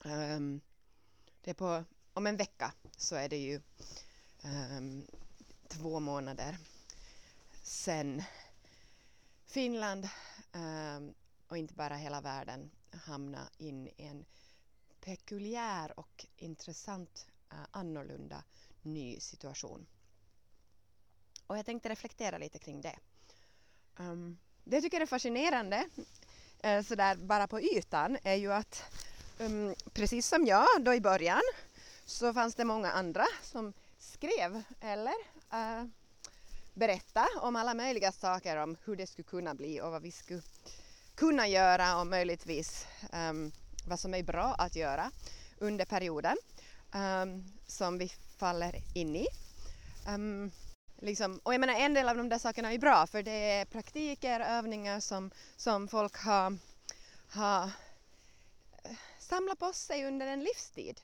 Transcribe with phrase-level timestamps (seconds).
[0.05, 0.61] Um,
[1.47, 3.61] det är på, om en vecka så är det ju
[4.45, 5.07] um,
[5.69, 6.59] två månader
[7.63, 8.23] sen
[9.45, 10.09] Finland
[10.53, 11.15] um,
[11.49, 14.25] och inte bara hela världen hamnade in i en
[15.01, 18.45] pekuliär och intressant uh, annorlunda
[18.83, 19.87] ny situation.
[21.47, 22.99] Och jag tänkte reflektera lite kring det.
[23.97, 25.89] Um, det jag tycker är fascinerande,
[26.67, 28.83] uh, sådär bara på ytan, är ju att
[29.39, 31.43] um, precis som jag då i början
[32.05, 35.15] så fanns det många andra som skrev eller
[35.53, 35.87] eh, uh,
[36.75, 40.43] berättade om alla möjliga saker om hur det skulle kunna bli och vad vi skulle
[41.15, 43.53] kunna göra och möjligtvis um,
[43.87, 45.11] vad som är bra att göra
[45.59, 46.37] under perioden
[46.95, 49.27] um, som vi faller in i.
[50.09, 50.51] Um,
[50.99, 53.65] liksom, och jag menar en del av de där sakerna är bra för det är
[53.65, 56.59] praktiker, övningar som, som folk har,
[57.29, 57.71] har
[59.27, 61.01] samla på sig under en livstid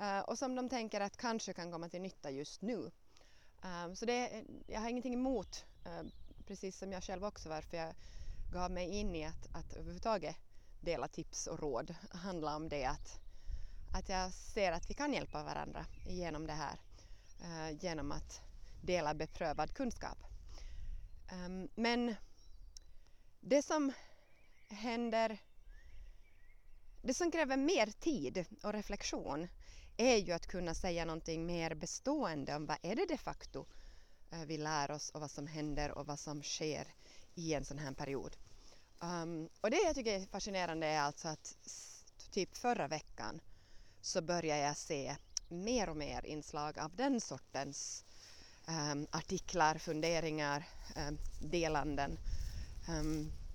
[0.00, 2.90] uh, och som de tänker att kanske kan komma till nytta just nu.
[3.62, 6.08] Um, så det, jag har ingenting emot, uh,
[6.46, 7.94] precis som jag själv också varför jag
[8.52, 10.36] gav mig in i att, att överhuvudtaget
[10.80, 13.20] dela tips och råd handla om det att,
[13.94, 16.80] att jag ser att vi kan hjälpa varandra genom det här
[17.42, 18.40] uh, genom att
[18.82, 20.18] dela beprövad kunskap.
[21.32, 22.14] Um, men
[23.40, 23.92] det som
[24.68, 25.38] händer
[27.02, 29.48] det som kräver mer tid och reflektion
[29.96, 33.66] är ju att kunna säga någonting mer bestående om vad är det de facto
[34.30, 36.86] eh, vi lär oss och vad som händer och vad som sker
[37.34, 38.36] i en sån här period.
[39.00, 41.56] Um, och det jag tycker är fascinerande är alltså att
[42.30, 43.40] typ förra veckan
[44.00, 45.16] så börjar jag se
[45.48, 48.04] mer och mer inslag av den sortens
[48.68, 50.68] um, artiklar, funderingar,
[51.08, 52.18] um, delanden.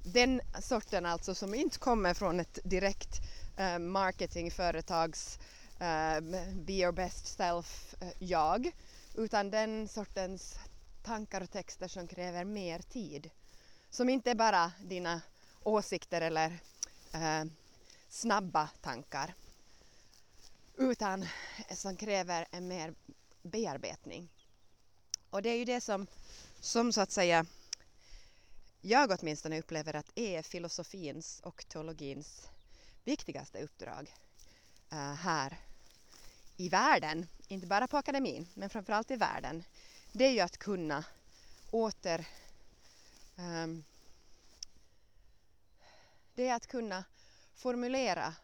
[0.03, 3.21] Den sorten alltså som inte kommer från ett direkt
[3.57, 5.39] eh, marketingföretags
[5.79, 6.21] eh,
[6.53, 8.71] be your best self-jag eh, jag
[9.15, 10.59] utan den sortens
[11.03, 13.29] tankar och texter som kräver mer tid.
[13.89, 15.21] Som inte är bara dina
[15.63, 16.59] åsikter eller
[17.13, 17.43] eh,
[18.09, 19.33] snabba tankar
[20.77, 21.25] utan
[21.75, 22.93] som kräver en mer
[23.41, 24.29] bearbetning.
[25.29, 26.07] Och det är ju det som,
[26.59, 27.45] som så att säga
[28.81, 32.49] jag åtminstone upplever att e är filosofins och teologins
[33.03, 34.13] viktigaste uppdrag
[34.93, 35.57] uh, här
[36.57, 39.63] i världen, inte bara på akademin, men framförallt i världen,
[40.11, 41.03] det är ju att kunna
[41.71, 42.25] åter
[43.35, 43.83] um,
[46.35, 47.03] det är att kunna
[47.55, 48.35] formulera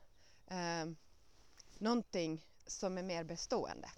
[0.48, 0.95] um,
[1.78, 3.90] någonting som är mer bestående.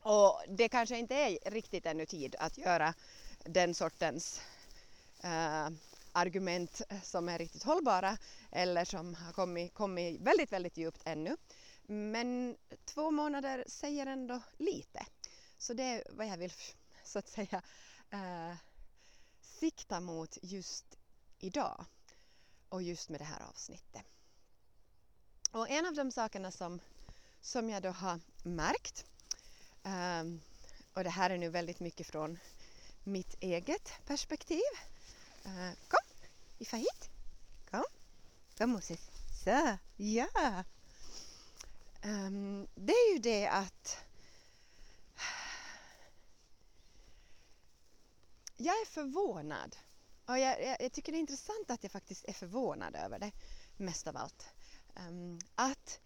[0.00, 2.94] Och det kanske inte är riktigt ännu tid att göra
[3.44, 4.40] den sortens
[5.26, 5.68] Eh,
[6.12, 8.18] argument som är riktigt hållbara
[8.52, 11.36] eller som har kommit, kommit väldigt, väldigt djupt ännu.
[11.86, 15.06] Men två månader säger ändå lite.
[15.58, 16.52] Så det är vad jag vill
[17.04, 17.62] så att säga
[18.10, 18.56] eh,
[19.40, 20.98] sikta mot just
[21.38, 21.84] idag
[22.68, 24.02] och just med det här avsnittet.
[25.50, 26.80] Och en av de sakerna som,
[27.40, 29.04] som jag då har märkt
[29.84, 30.24] eh,
[30.94, 32.38] och det här är nu väldigt mycket från
[33.04, 34.62] mitt eget perspektiv
[35.46, 36.00] Uh, kom,
[36.58, 37.10] vi far hit.
[37.70, 37.84] Kom.
[38.58, 39.10] Kom Moses.
[39.44, 40.64] Så, ja.
[42.04, 43.98] Um, det är ju det att
[48.56, 49.76] jag är förvånad.
[50.26, 53.32] Och jag, jag, jag, tycker det är intressant att jag faktiskt är förvånad över det
[53.76, 54.46] mest av allt.
[55.08, 56.00] Um, att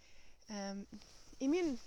[0.49, 0.87] um,
[1.39, 1.79] i min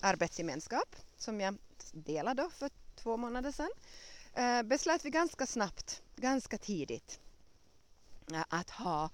[0.00, 1.58] arbetsgemenskap som jag
[1.92, 3.70] delade för två månader sedan
[4.34, 7.20] eh, beslöt vi ganska snabbt ganska tidigt
[8.32, 9.10] eh, att ha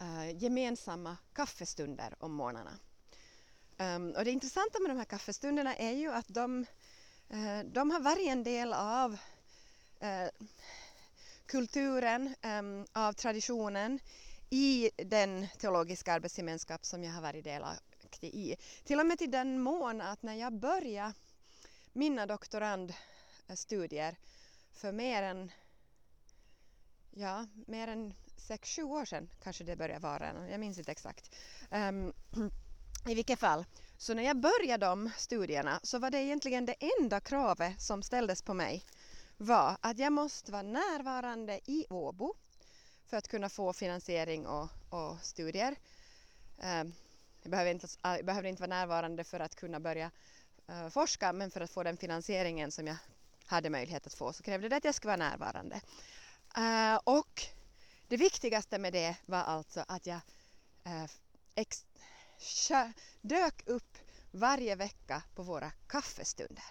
[0.00, 2.78] eh, gemensamma kaffestunder om morgnarna.
[3.78, 6.66] Um, och det intressanta med de här kaffestunderna är ju att de,
[7.28, 9.16] eh, de har varit en del av
[11.46, 13.98] kulturen, ehm, av traditionen
[14.50, 18.56] i den teologiska arbetsgemenskap som jag har varit delaktig i.
[18.84, 21.14] Till och med till den mån att när jag började
[21.92, 24.16] mina doktorandstudier
[24.72, 25.52] för mer än,
[27.10, 31.34] ja, mer än sex, sju år sedan kanske det började vara, jag minns inte exakt.
[31.70, 32.12] Um,
[33.08, 33.64] I vilket fall,
[33.96, 38.42] så när jag började de studierna så var det egentligen det enda kravet som ställdes
[38.42, 38.84] på mig
[39.36, 42.34] var att jag måste vara närvarande i Åbo
[43.06, 45.76] för att kunna få finansiering och, och studier.
[46.58, 46.94] Um,
[47.42, 50.10] jag behöver inte, jag behövde inte vara närvarande för att kunna börja
[50.70, 52.96] uh, forska men för att få den finansieringen som jag
[53.46, 55.80] hade möjlighet att få så krävde det att jag skulle vara närvarande.
[56.58, 57.42] Uh, och
[58.08, 60.20] det viktigaste med det var alltså att jag
[60.86, 61.06] uh,
[61.54, 61.84] ex,
[63.20, 63.98] dök upp
[64.30, 66.64] varje vecka på våra kaffestunder.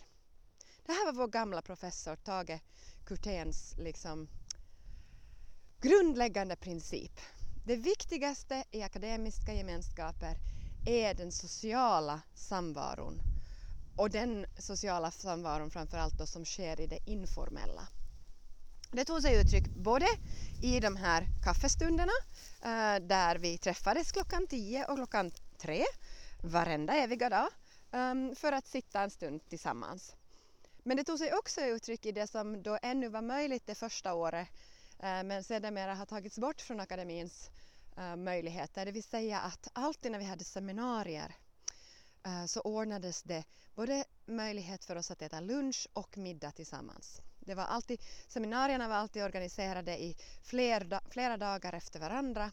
[0.86, 2.60] Det här var vår gamla professor Tage
[3.06, 4.28] Kurténs liksom
[5.82, 7.20] grundläggande princip.
[7.66, 10.38] Det viktigaste i akademiska gemenskaper
[10.86, 13.31] är den sociala samvaron
[13.96, 17.88] och den sociala samvaron framförallt då som sker i det informella.
[18.92, 20.06] Det tog sig uttryck både
[20.62, 22.12] i de här kaffestunderna
[22.62, 25.84] eh, där vi träffades klockan 10 och klockan 3
[26.44, 27.48] varenda eviga dag
[27.92, 30.16] ehm, för att sitta en stund tillsammans.
[30.84, 34.14] Men det tog sig också uttryck i det som då ännu var möjligt det första
[34.14, 34.48] året
[35.00, 37.50] eh, men sedermera har tagits bort från akademins
[37.98, 38.86] eh, möjligheter.
[38.86, 41.36] Det vill säga att alltid när vi hade seminarier
[42.26, 43.44] Eh, så ordnades det
[43.76, 47.22] både möjlighet för oss att äta lunch och middag tillsammans.
[47.40, 52.52] Det var alltid, seminarierna var alltid organiserade i fler, flera dagar efter varandra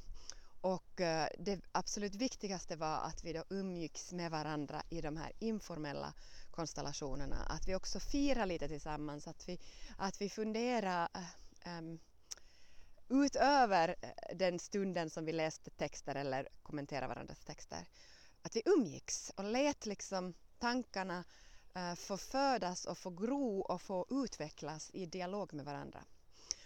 [0.60, 5.32] och eh, det absolut viktigaste var att vi då umgicks med varandra i de här
[5.38, 6.14] informella
[6.50, 7.36] konstellationerna.
[7.36, 9.60] Att vi också firade lite tillsammans, att vi,
[9.96, 11.08] att vi funderade
[11.66, 11.98] um,
[13.08, 13.94] utöver
[14.34, 17.86] den stunden som vi läste texter eller kommenterade varandras texter.
[18.48, 21.24] Att vi umgicks och lät liksom tankarna
[21.74, 26.04] eh, få födas och få gro och få utvecklas i dialog med varandra.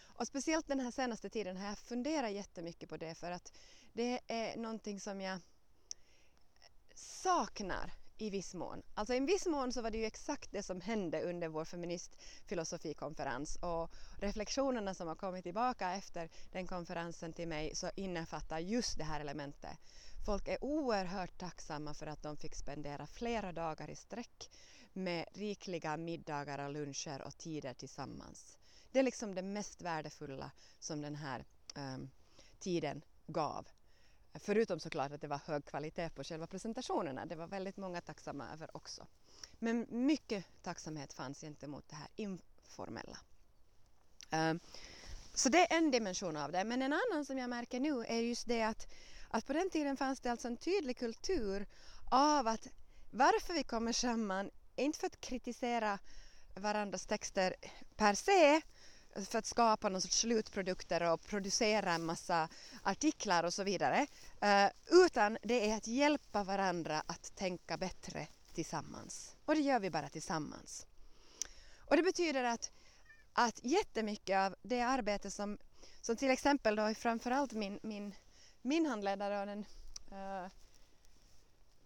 [0.01, 3.53] Och speciellt den här senaste tiden har jag funderat jättemycket på det för att
[3.93, 5.39] det är någonting som jag
[6.95, 8.83] saknar i viss mån.
[8.95, 13.57] Alltså i viss mån så var det ju exakt det som hände under vår feministfilosofikonferens
[13.57, 13.91] och
[14.21, 19.21] reflektionerna som har kommit tillbaka efter den konferensen till mig så innefattar just det här
[19.21, 19.79] elementet.
[20.25, 24.51] Folk är oerhört tacksamma för att de fick spendera flera dagar i sträck
[24.93, 28.59] med rikliga middagar och luncher och tider tillsammans.
[28.93, 31.45] Det är liksom det mest värdefulla som den här
[31.77, 32.11] um,
[32.59, 33.69] tiden gav.
[34.35, 37.27] Förutom såklart att det var hög kvalitet på själva presentationerna.
[37.27, 39.07] Det var väldigt många tacksamma över också.
[39.59, 43.19] Men mycket tacksamhet fanns gentemot det här informella.
[44.33, 44.61] Um,
[45.35, 46.65] så det är en dimension av det.
[46.65, 48.89] Men en annan som jag märker nu är just det att,
[49.33, 51.67] att på den tiden fanns det alltså en tydlig kultur
[52.11, 52.69] av att
[53.11, 55.99] varför vi kommer samman, är inte för att kritisera
[56.55, 57.55] varandras texter
[57.97, 58.61] per se
[59.15, 62.49] för att skapa någon sorts slutprodukter och producera en massa
[62.83, 64.07] artiklar och så vidare.
[64.41, 69.37] Eh, utan det är att hjälpa varandra att tänka bättre tillsammans.
[69.45, 70.87] Och det gör vi bara tillsammans.
[71.79, 72.71] Och det betyder att,
[73.33, 75.59] att jättemycket av det arbete som,
[76.01, 78.15] som till exempel då framförallt min, min,
[78.63, 79.65] min handledare och den
[80.13, 80.51] uh,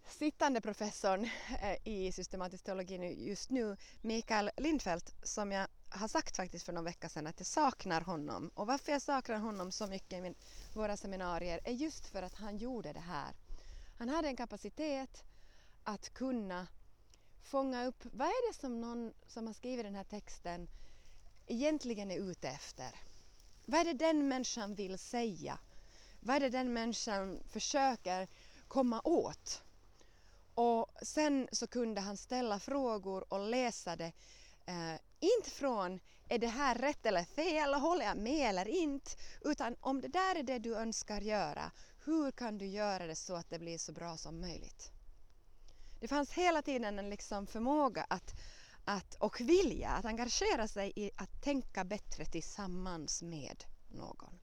[0.07, 6.65] sittande professorn uh, i systematisk teologi just nu, Mikael Lindfelt, som jag har sagt faktiskt
[6.65, 8.51] för någon vecka sedan att jag saknar honom.
[8.53, 10.35] Och varför jag saknar honom så mycket i min,
[10.73, 13.35] våra seminarier är just för att han gjorde det här.
[13.97, 15.23] Han hade en kapacitet
[15.83, 16.67] att kunna
[17.43, 20.67] fånga upp vad är det som någon som har skrivit den här texten
[21.47, 22.95] egentligen är ute efter.
[23.65, 25.59] Vad är det den människan vill säga?
[26.19, 28.27] Vad är det den människan försöker
[28.67, 29.61] komma åt?
[30.53, 34.11] Och sen så kunde han ställa frågor och läsa det
[34.65, 39.75] eh, inte från är det här rätt eller fel, håller jag med eller inte, utan
[39.79, 41.71] om det där är det du önskar göra,
[42.05, 44.91] hur kan du göra det så att det blir så bra som möjligt?
[45.99, 48.33] Det fanns hela tiden en liksom förmåga att,
[48.85, 54.39] att, och vilja att engagera sig i att tänka bättre tillsammans med någon.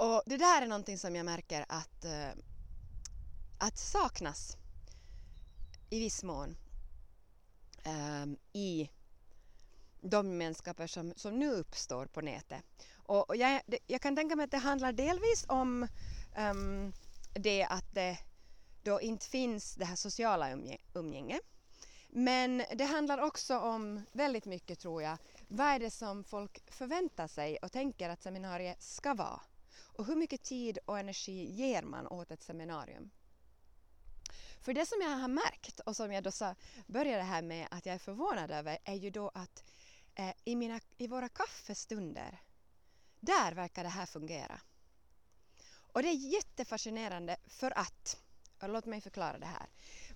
[0.00, 2.28] Och det där är någonting som jag märker att, eh,
[3.58, 4.56] att saknas
[5.90, 6.56] i viss mån
[7.86, 8.90] um, i
[10.00, 12.64] de gemenskaper som, som nu uppstår på nätet.
[12.94, 15.88] Och, och jag, jag, kan tänka mig att det handlar delvis om
[16.38, 16.92] um,
[17.32, 18.18] det att det
[18.82, 21.42] då inte finns det här sociala umgä umgänget.
[22.08, 27.28] Men det handlar också om väldigt mycket tror jag, vad är det som folk förväntar
[27.28, 29.40] sig och tänker att seminariet ska vara?
[30.00, 33.10] Och hur mycket tid och energi ger man åt ett seminarium?
[34.60, 36.54] För det som jag har märkt och som jag då sa,
[36.86, 39.64] började här med att jag är förvånad över är ju då att
[40.14, 42.42] eh, i, mina, i våra kaffestunder,
[43.20, 44.60] där verkar det här fungera.
[45.92, 48.16] Och det är jättefascinerande för att,
[48.60, 49.66] låt mig förklara det här.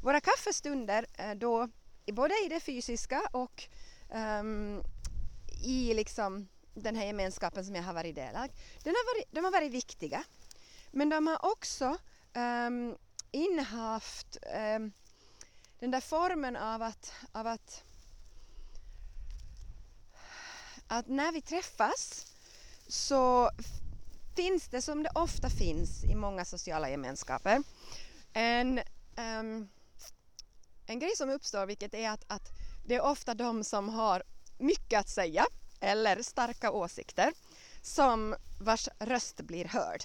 [0.02, 1.68] Våra kaffestunder eh, då,
[2.06, 3.68] både i det fysiska och
[4.10, 4.82] um,
[5.64, 9.52] i liksom den här gemenskapen som jag har varit delaktig den har varit, de har
[9.52, 10.24] varit viktiga.
[10.90, 11.96] Men de har också
[12.34, 12.96] um,
[13.30, 14.36] innehaft
[14.76, 14.92] um,
[15.78, 17.82] den där formen av att, av att,
[20.86, 22.26] att när vi träffas
[22.88, 23.50] så
[24.36, 27.62] finns det som det ofta finns i många sociala gemenskaper
[28.32, 28.78] en,
[29.16, 29.68] um,
[30.86, 32.48] en grej som uppstår vilket är att, att
[32.86, 34.22] det är ofta de som har
[34.58, 35.46] mycket att säga
[35.84, 37.32] eller starka åsikter
[37.82, 40.04] som vars röst blir hörd.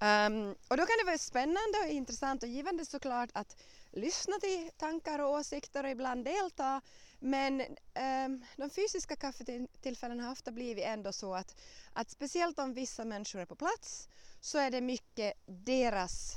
[0.00, 3.56] Um, och då kan det vara spännande och intressant och givande såklart att
[3.92, 6.80] lyssna till tankar och åsikter och ibland delta
[7.18, 11.56] men um, de fysiska kaffetillfällena har ofta blivit ändå så att,
[11.92, 14.08] att speciellt om vissa människor är på plats
[14.40, 16.34] så är det mycket deras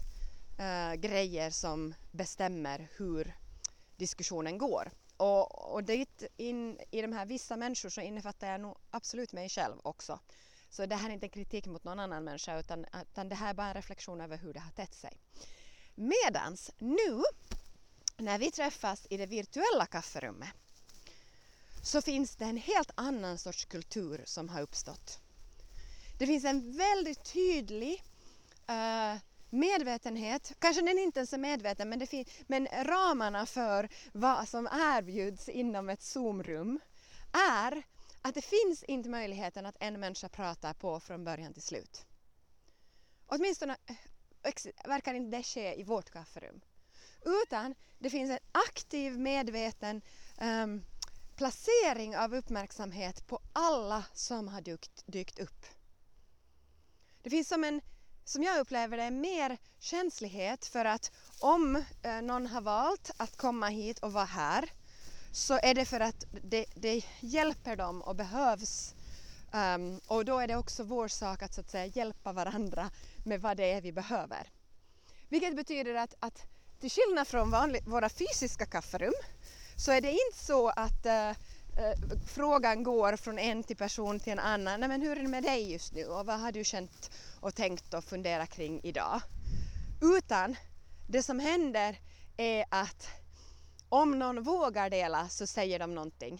[0.59, 3.35] uh, grejer som bestämmer hur
[3.97, 4.91] diskussionen går.
[5.19, 9.49] Och, och dit in i de här vissa människor så innefattar jag nog absolut mig
[9.49, 10.19] själv också.
[10.69, 13.49] Så det här är inte en kritik mot någon annan människa utan, utan det här
[13.49, 15.17] är bara en reflektion över hur det har tätt sig.
[15.95, 17.23] Medans nu
[18.17, 20.49] när vi träffas i det virtuella kafferummet
[21.83, 25.19] så finns det en helt annan sorts kultur som har uppstått.
[26.19, 28.03] Det finns en väldigt tydlig
[28.69, 29.19] uh,
[29.49, 35.49] medvetenhet, kanske den inte ens är medveten, men, det men ramarna för vad som erbjuds
[35.49, 36.79] inom ett Zoom-rum
[37.31, 37.83] är
[38.21, 42.05] att det finns inte möjligheten att en människa pratar på från början till slut.
[43.25, 43.77] Åtminstone
[44.43, 46.61] eh, verkar inte det ske i vårt kafferum.
[47.25, 50.01] Utan det finns en aktiv, medveten
[50.41, 50.83] um,
[51.35, 55.65] placering av uppmärksamhet på alla som har dykt, dykt upp.
[57.21, 57.81] Det finns som en
[58.29, 63.67] som jag upplever det, mer känslighet för att om eh, någon har valt att komma
[63.67, 64.69] hit och vara här
[65.31, 68.95] så är det för att det, det hjälper dem och behövs.
[69.51, 72.89] Um, och då är det också vår sak att, så att säga, hjälpa varandra
[73.25, 74.49] med vad det är vi behöver.
[75.29, 76.45] Vilket betyder att, att
[76.79, 79.13] till skillnad från vanlig, våra fysiska kafferum
[79.75, 81.37] så är det inte så att uh,
[81.77, 84.79] Eh, frågan går från en till person till en annan.
[84.79, 87.55] Nej, men hur är det med dig just nu och vad har du känt och
[87.55, 89.21] tänkt och funderat kring idag.
[90.01, 90.55] Utan
[91.07, 91.99] det som händer
[92.37, 93.07] är att
[93.89, 96.33] om någon vågar dela så säger de någonting.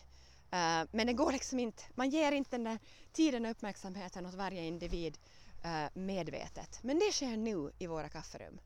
[0.53, 2.79] Uh, men det går liksom inte, man ger inte den där
[3.13, 5.17] tiden och uppmärksamheten åt varje individ
[5.65, 6.79] uh, medvetet.
[6.83, 8.59] Men det sker nu i våra kafferum.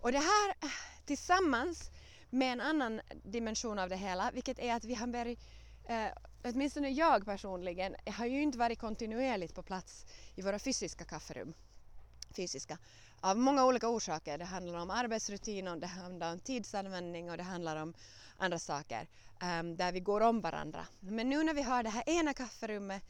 [0.00, 0.54] Och det här
[1.06, 1.90] tillsammans
[2.30, 5.06] med en annan dimension av det hela, vilket är att vi har
[5.88, 6.12] eh,
[6.44, 11.54] åtminstone jag personligen har ju inte varit kontinuerligt på plats i våra fysiska kafferum.
[12.36, 12.78] Fysiska.
[13.20, 14.38] Av många olika orsaker.
[14.38, 17.94] Det handlar om arbetsrutin och det handlar om tidsanvändning och det handlar om
[18.36, 19.06] andra saker
[19.42, 20.86] um, där vi går om varandra.
[21.00, 23.02] Men nu när vi har det här ena kafferummet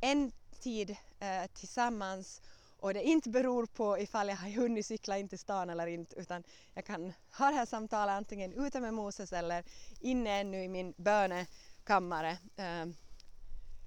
[0.00, 2.42] en tid uh, tillsammans
[2.80, 6.16] och det inte beror på ifall jag har hunnit cykla in till stan eller inte
[6.16, 6.42] utan
[6.74, 9.64] jag kan ha det här samtalet antingen ute med Moses eller
[10.00, 11.46] inne ännu i min böne
[11.86, 12.86] kammare eh,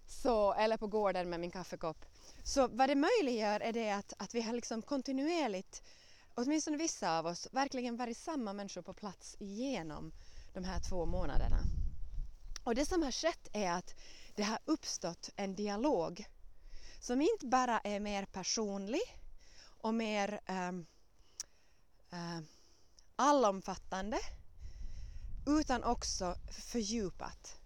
[0.08, 2.06] så, eller på gården med min kaffekopp.
[2.44, 5.84] Så vad det möjliggör är det att, att vi har liksom kontinuerligt,
[6.36, 10.12] åtminstone vissa av oss, verkligen varit samma människor på plats genom
[10.54, 11.60] de här två månaderna.
[12.64, 13.96] Och det som har skett är att
[14.36, 16.26] det har uppstått en dialog
[17.02, 19.02] som inte bara är mer personlig
[19.82, 20.86] och mer um,
[22.14, 22.40] uh,
[23.16, 24.18] allomfattande
[25.48, 27.59] utan också fördjupat.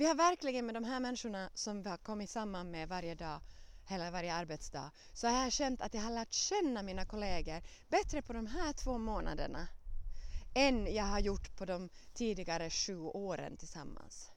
[0.00, 3.40] Vi har verkligen med de här människorna som vi har kommit samman med varje dag,
[3.86, 8.22] hela varje arbetsdag, så har jag känt att jag har lärt känna mina kollegor bättre
[8.22, 9.68] på de här två månaderna
[10.54, 14.30] än jag har gjort på de tidigare sju åren tillsammans.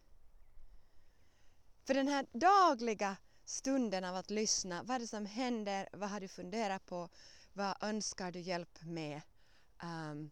[1.83, 6.19] För den här dagliga stunden av att lyssna, vad är det som händer, vad har
[6.19, 7.09] du funderat på,
[7.53, 9.21] vad önskar du hjälp med,
[9.83, 10.31] um,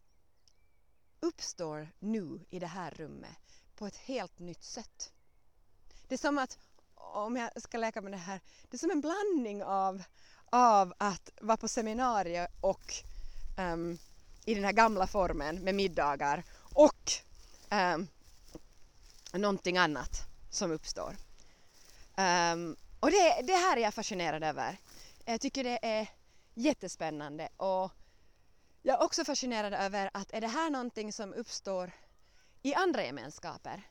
[1.19, 3.37] uppstår nu i det här rummet
[3.75, 5.13] på ett helt nytt sätt.
[6.11, 6.57] Det är som att,
[6.95, 8.39] om jag ska leka med det här,
[8.69, 10.03] det är som en blandning av,
[10.45, 12.93] av att vara på seminarier och
[13.57, 13.97] um,
[14.45, 17.11] i den här gamla formen med middagar och
[17.71, 18.07] um,
[19.33, 21.15] någonting annat som uppstår.
[22.17, 24.77] Um, och det, det här är jag fascinerad över.
[25.25, 26.07] Jag tycker det är
[26.53, 27.91] jättespännande och
[28.81, 31.91] jag är också fascinerad över att är det här någonting som uppstår
[32.61, 33.90] i andra gemenskaper?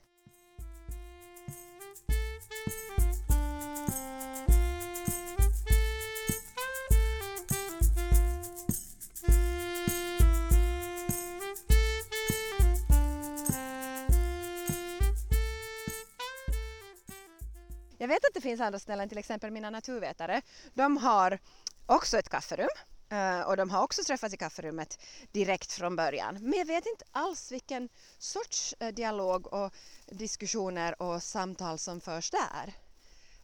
[18.10, 20.42] Vet att det finns andra ställen, till exempel mina naturvetare.
[20.74, 21.38] De har
[21.86, 22.68] också ett kafferum
[23.08, 24.98] eh, och de har också träffats i kafferummet
[25.32, 26.38] direkt från början.
[26.40, 27.88] Men jag vet inte alls vilken
[28.18, 29.74] sorts eh, dialog och
[30.06, 32.74] diskussioner och samtal som förs där.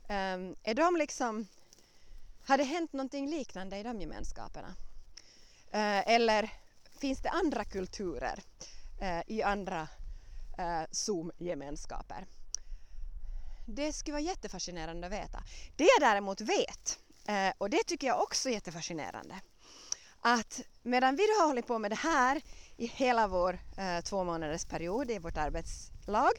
[0.09, 1.47] Ehm, är de liksom,
[2.47, 4.75] har det hänt någonting liknande i de gemenskaperna?
[5.71, 6.51] Eh, eller
[6.99, 8.43] finns det andra kulturer
[9.27, 9.89] i andra
[10.91, 12.27] Zoom-gemenskaper?
[13.69, 15.43] Det skulle vara jättefascinerande att veta.
[15.77, 16.99] Det jag däremot vet,
[17.29, 19.41] eh, och det tycker jag också är jättefascinerande,
[20.21, 22.43] att medan vi har hållit på med det här
[22.77, 26.33] i hela vår eh, två månaders period i vårt arbetslag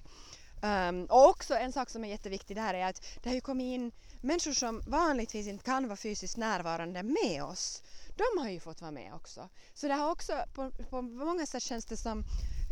[0.62, 3.66] um, och också en sak som är jätteviktig där är att det har ju kommit
[3.66, 7.84] in människor som vanligtvis inte kan vara fysiskt närvarande med oss.
[8.16, 9.50] De har ju fått vara med också.
[9.74, 12.24] Så det har också på, på många sätt känns det som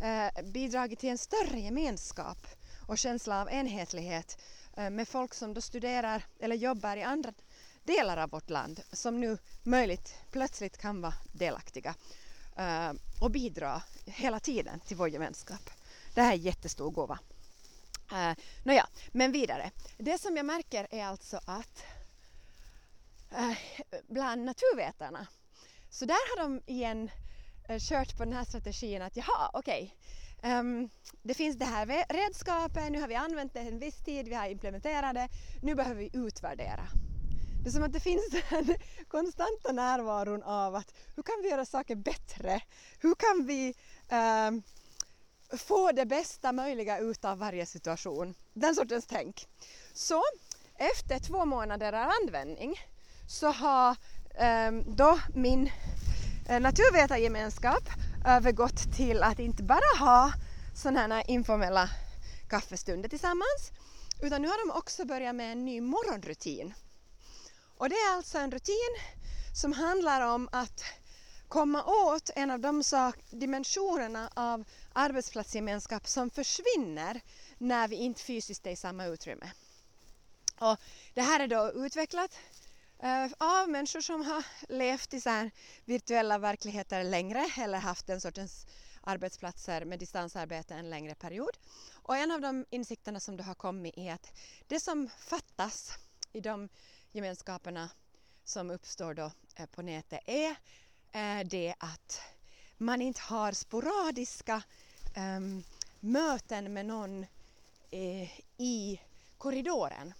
[0.02, 2.46] eh, bidragit till en större gemenskap
[2.86, 4.38] och känsla av enhetlighet
[4.76, 7.32] eh, med folk som då studerar eller jobbar i andra
[7.84, 11.94] delar av vårt land som nu möjligt plötsligt kan vara delaktiga
[12.56, 15.70] eh, och bidra hela tiden till vår gemenskap.
[16.14, 17.18] Det här är en jättestor gåva.
[18.12, 18.32] Eh,
[18.64, 19.70] nåja, men vidare.
[19.98, 21.84] Det som jag märker är alltså att
[24.08, 25.26] bland naturvetarna
[25.90, 27.10] så där har de igen
[27.88, 29.90] kört på den här strategin att jaha, okej, okay,
[30.46, 30.90] Um,
[31.22, 34.46] det finns det här redskapet, nu har vi använt det en viss tid, vi har
[34.46, 35.28] implementerat det,
[35.62, 36.88] nu behöver vi utvärdera.
[37.62, 38.76] Det är som att det finns den
[39.08, 42.60] konstanta närvaron av att hur kan vi göra saker bättre?
[43.00, 43.74] Hur kan vi
[44.48, 44.62] um,
[45.58, 48.34] få det bästa möjliga utav varje situation?
[48.52, 49.48] Den sortens tänk.
[49.92, 50.22] Så
[50.74, 52.74] efter två månader av användning
[53.28, 53.96] så har
[54.68, 55.70] um, då min
[56.48, 57.88] eh, naturvetargemenskap
[58.26, 60.32] övergått till att inte bara ha
[60.74, 61.90] sådana här informella
[62.48, 63.72] kaffestunder tillsammans
[64.22, 66.74] utan nu har de också börjat med en ny morgonrutin.
[67.76, 68.96] Och det är alltså en rutin
[69.54, 70.84] som handlar om att
[71.48, 77.20] komma åt en av de sak, dimensionerna av arbetsplatsgemenskap som försvinner
[77.58, 79.50] när vi inte fysiskt är i samma utrymme.
[80.58, 80.76] Och
[81.14, 82.38] det här är då utvecklat
[82.98, 85.50] Eh, av människor som har levt i så
[85.84, 88.66] virtuella verkligheter längre eller haft den sortens
[89.00, 91.56] arbetsplatser med distansarbete en längre period.
[91.94, 94.32] Och en av de insikterna som då har kommit är att
[94.66, 95.98] det som fattas
[96.32, 96.68] i de
[97.12, 97.90] gemenskaperna
[98.44, 100.56] som uppstår då eh, på nätet är
[101.12, 102.20] eh, det att
[102.76, 104.62] man inte har sporadiska
[105.14, 105.62] ehm,
[106.00, 107.26] möten med någon
[108.58, 109.00] i
[109.38, 110.14] korridoren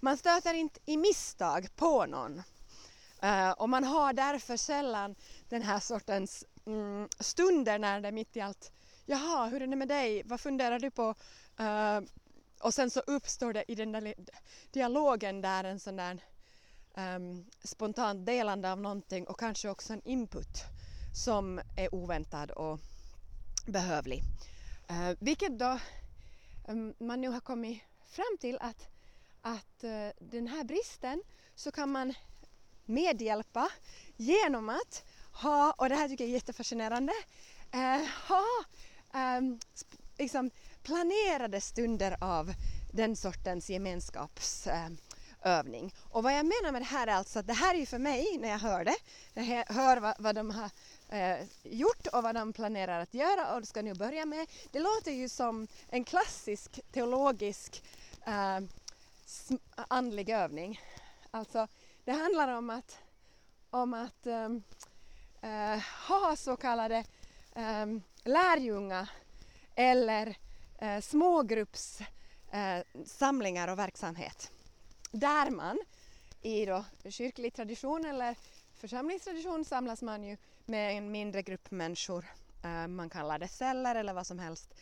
[0.00, 2.42] man stöter inte i misstag på någon.
[3.24, 5.14] Uh, och man har därför sällan
[5.48, 8.72] den här sortens mm, stunder när det är mitt i allt
[9.06, 10.22] Jaha, hur är det med dig?
[10.24, 11.14] Vad funderar du på?
[11.60, 12.00] Uh,
[12.60, 14.14] och sen så uppstår det i den där
[14.70, 16.24] dialogen där en sån där
[16.94, 20.64] um, spontant delande av någonting och kanske också en input
[21.14, 22.80] som är oväntad och
[23.66, 24.22] behövlig.
[24.90, 25.78] Uh, vilket då
[26.68, 28.89] um, man nu har kommit fram till att
[29.42, 31.22] att eh, den här bristen
[31.54, 32.14] så kan man
[32.84, 33.68] medhjälpa
[34.16, 37.12] genom att ha, och det här tycker jag är jättefascinerande,
[37.72, 38.44] eh, ha
[39.14, 39.58] ehm,
[40.18, 40.50] liksom
[40.82, 42.54] planerade stunder av
[42.92, 45.94] den sortens gemenskapsövning.
[46.10, 47.98] Och vad jag menar med det här är alltså att det här är ju för
[47.98, 48.96] mig när jag hör det,
[49.34, 50.70] när jag hör vad, vad de har
[51.08, 54.46] eh, gjort och vad de planerar att göra och ska nu börja med.
[54.72, 57.82] Det låter ju som en klassisk teologisk
[58.26, 58.60] eh,
[59.88, 60.80] andlig övning.
[61.30, 61.68] Alltså,
[62.04, 62.98] det handlar om att,
[63.70, 64.62] om att um,
[65.44, 67.04] uh, ha så kallade
[67.54, 69.08] ehm, um, lärjunga
[69.74, 70.36] eller
[70.78, 74.52] eh, uh, smågruppssamlingar eh, uh, och verksamhet.
[75.10, 75.78] Där man
[76.42, 78.36] i då kyrklig tradition eller
[78.74, 82.26] församlingstradition samlas man ju med en mindre grupp människor.
[82.64, 84.76] Uh, man kallar det celler eller vad som helst uh,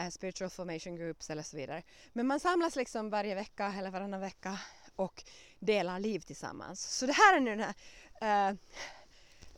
[0.00, 1.82] Eh, spiritual formation groups eller så vidare.
[2.12, 4.60] Men man samlas liksom varje vecka eller varannan vecka
[4.96, 5.24] och
[5.58, 6.98] delar liv tillsammans.
[6.98, 7.74] Så det här är nu den
[8.20, 8.56] här uh,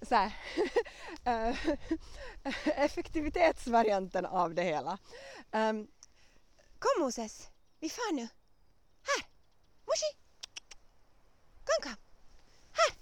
[0.02, 0.32] så här,
[1.26, 1.58] uh,
[2.78, 4.98] effektivitetsvarianten av det hela.
[5.50, 5.88] Um,
[6.78, 7.50] kom Moses,
[7.80, 8.28] vi far nu.
[9.02, 9.26] Här!
[9.84, 10.18] Moshi!
[11.64, 11.96] Kom, kom!
[12.72, 12.94] Här!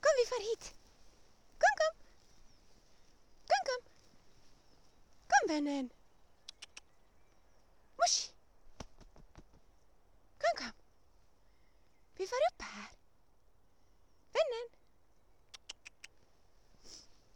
[0.00, 0.74] Kom, vi far hit!
[1.50, 2.06] Kom, kom!
[3.46, 3.92] Kom, kom!
[5.28, 6.01] Kom vännen!
[8.08, 8.30] Usch!
[10.38, 10.72] Kom, kom!
[12.16, 12.90] Vi far upp här.
[14.32, 14.68] Vännen!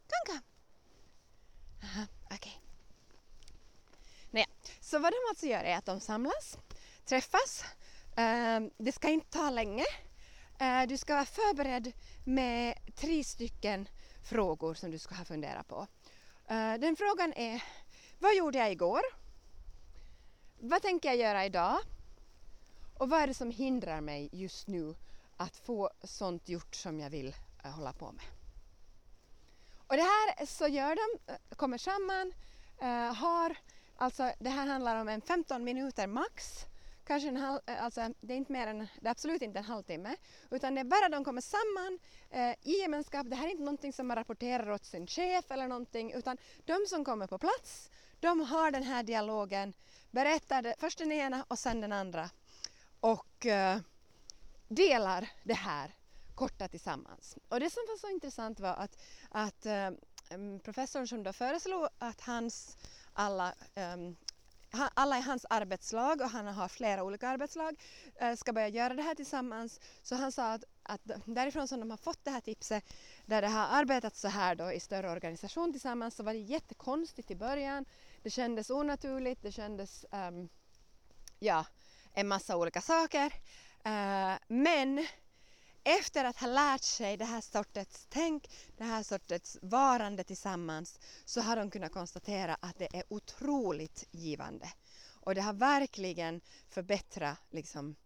[0.08, 0.42] Kom, kom!
[1.82, 2.36] Aha, okej.
[2.36, 2.52] Okay.
[4.30, 4.46] Naja,
[4.80, 6.58] så vad de alltså gör är att de samlas,
[7.04, 7.64] träffas.
[8.18, 9.84] Uh, det ska inte ta länge.
[10.62, 11.92] Uh, du ska vara förberedd
[12.24, 13.88] med tre stycken
[14.24, 15.86] frågor som du ska ha funderat på.
[16.50, 17.62] Uh, den frågan är,
[18.18, 19.00] vad gjorde jag igår?
[20.60, 21.78] Vad tänker jag göra idag?
[22.98, 24.94] Och vad är det som hindrar mig just nu
[25.36, 28.24] att få sånt gjort som jag vill uh, hålla på med?
[29.86, 32.32] Och det här så gör de, eh, kommer samman,
[32.82, 33.56] uh, har,
[33.96, 36.64] alltså det här handlar om en 15 minuter max,
[37.06, 40.16] kanske en halv, alltså det är inte mer än, det är absolut inte en halvtimme,
[40.50, 41.98] utan det är bara de kommer samman
[42.62, 46.12] i gemenskap, det här är inte någonting som man rapporterar åt sin chef eller någonting,
[46.12, 47.90] utan de som kommer på plats,
[48.20, 49.72] de har den här dialogen,
[50.16, 52.30] berättar först den ena och sen den andra
[53.00, 53.78] och eh,
[54.68, 55.94] delar det här
[56.34, 57.38] korta tillsammans.
[57.48, 58.98] Och det som var så intressant var att,
[59.30, 59.90] att eh,
[60.30, 62.76] mm, professorn som då föreslog att hans
[63.12, 64.16] alla ehm,
[64.94, 67.80] alla i hans arbetslag och han har flera olika arbetslag
[68.16, 69.80] eh, ska börja göra det här tillsammans.
[70.02, 72.84] Så han sa att, att därifrån som de har fått det här tipset
[73.26, 77.30] där det har arbetat så här då i större organisation tillsammans så var det jättekonstigt
[77.30, 77.84] i början.
[78.26, 80.48] Det kändes onaturligt, det kändes um,
[81.38, 81.66] ja,
[82.12, 83.26] en massa olika saker.
[83.86, 85.06] Uh, men
[85.84, 91.40] efter att ha lärt sig det här sortens tänk, det här sortens varande tillsammans så
[91.40, 94.68] har de kunnat konstatera att det är otroligt givande.
[95.20, 97.96] Och det har verkligen förbättrat liksom,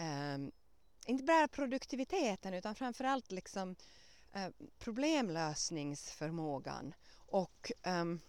[0.00, 0.52] um,
[1.06, 3.76] inte bara produktiviteten utan framförallt liksom,
[4.36, 6.94] uh, problemlösningsförmågan
[7.26, 8.20] och um,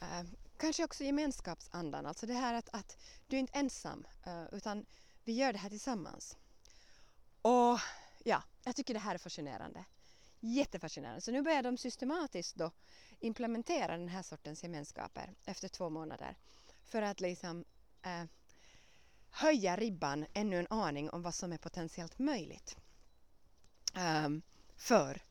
[0.00, 0.22] Eh,
[0.56, 4.86] kanske också gemenskapsandan, alltså det här att, att du är inte ensam eh, utan
[5.24, 6.36] vi gör det här tillsammans.
[7.42, 7.80] Och
[8.24, 9.84] ja, jag tycker det här är fascinerande.
[10.40, 11.20] Jättefascinerande.
[11.20, 12.70] Så nu börjar de systematiskt då
[13.20, 16.36] implementera den här sortens gemenskaper efter två månader
[16.84, 17.64] för att liksom
[18.02, 18.24] eh,
[19.30, 22.76] höja ribban ännu en aning om vad som är potentiellt möjligt
[23.96, 24.42] um,
[24.76, 25.22] för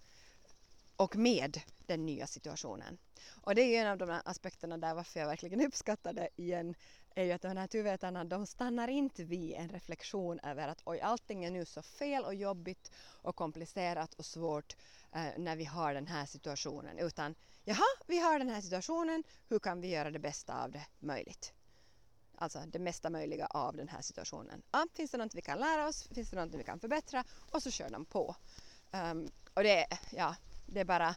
[0.99, 2.97] och med den nya situationen.
[3.29, 6.75] Och det är ju en av de aspekterna där varför jag verkligen uppskattar det igen
[7.15, 10.99] är ju att de här naturvetarna de stannar inte vid en reflektion över att oj
[10.99, 14.75] allting är nu så fel och jobbigt och komplicerat och svårt
[15.11, 19.59] eh, när vi har den här situationen utan jaha vi har den här situationen hur
[19.59, 21.53] kan vi göra det bästa av det möjligt?
[22.35, 24.61] Alltså det mesta möjliga av den här situationen.
[24.71, 26.07] Ja, finns det något vi kan lära oss?
[26.07, 27.23] Finns det något vi kan förbättra?
[27.51, 28.35] Och så kör de på.
[28.91, 30.35] Um, och det, ja,
[30.71, 31.15] det bara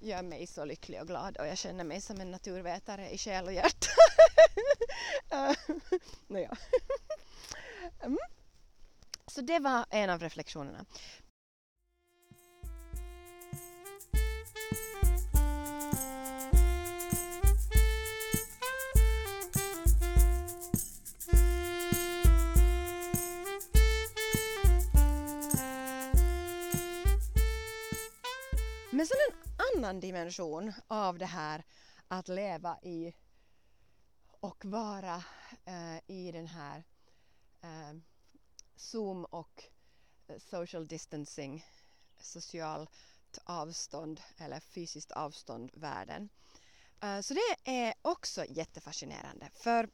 [0.00, 3.46] gör mig så lycklig och glad och jag känner mig som en naturvetare i själ
[3.46, 3.88] och hjärta.
[5.30, 5.52] Eh,
[6.26, 6.56] Nåja.
[8.00, 8.18] mm.
[9.26, 10.84] Så det var en av reflektionerna.
[29.88, 31.64] Annan dimension av det här
[32.08, 33.14] att leva i
[34.40, 35.24] och vara
[35.64, 36.84] eh, i den här
[37.60, 37.98] eh,
[38.76, 39.64] Zoom och
[40.26, 41.64] eh, social distancing,
[42.20, 42.90] socialt
[43.44, 46.28] avstånd eller fysiskt avstånd världen.
[47.00, 49.88] Eh, så det är också jättefascinerande för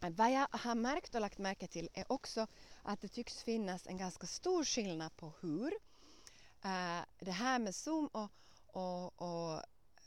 [0.00, 2.46] vad jag har märkt och lagt märke till är också
[2.82, 5.72] att det tycks finnas en ganska stor skillnad på hur
[6.64, 8.30] eh, det här med Zoom och,
[8.76, 9.62] och, och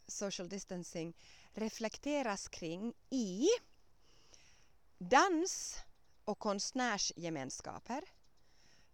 [0.08, 1.14] social distancing
[1.54, 3.48] reflekteras kring i
[4.98, 5.78] dans
[6.26, 8.04] och konstnärsgemenskaper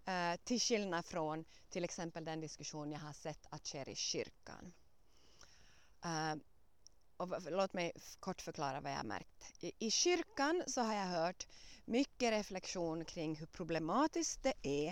[0.06, 4.74] eh, till skillnad från till exempel den diskussion jag har sett att sker i kyrkan.
[6.04, 6.36] Eh,
[7.18, 9.64] och låt mig kort förklara vad jag har märkt.
[9.64, 11.48] I, I kyrkan så har jag hört
[11.86, 14.90] mycket reflektion kring hur problematiskt det är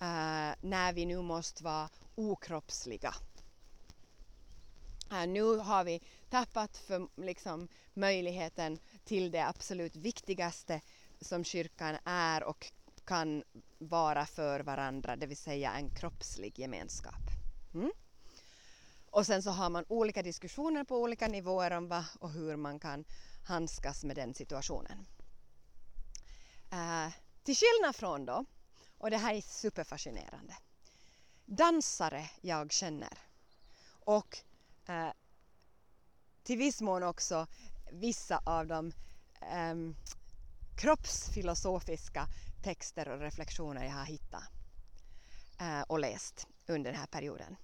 [0.00, 3.14] eh, när vi nu måste vara okroppsliga
[5.10, 10.80] nu har vi tappat för, liksom, möjligheten till det absolut viktigaste
[11.20, 12.72] som kyrkan är och
[13.04, 13.42] kan
[13.78, 17.22] vara för varandra, det vill säga en kroppslig gemenskap.
[17.74, 17.92] Mm?
[19.10, 22.80] Och sen så har man olika diskussioner på olika nivåer om vad och hur man
[22.80, 23.04] kan
[23.46, 25.06] handskas med den situationen.
[26.72, 28.44] Eh, till skillnad från då,
[28.98, 30.54] och det här är superfascinerande,
[31.44, 33.18] dansare jag känner
[34.04, 34.38] och
[34.88, 35.12] eh,
[36.42, 37.46] till viss mån också
[37.92, 38.92] vissa av de
[39.40, 39.74] eh,
[40.76, 42.26] kroppsfilosofiska
[42.62, 44.42] texter och reflektioner jag har hittat
[45.60, 47.56] eh, och läst under den här perioden.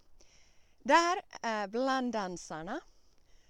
[0.82, 2.80] Där eh, bland dansarna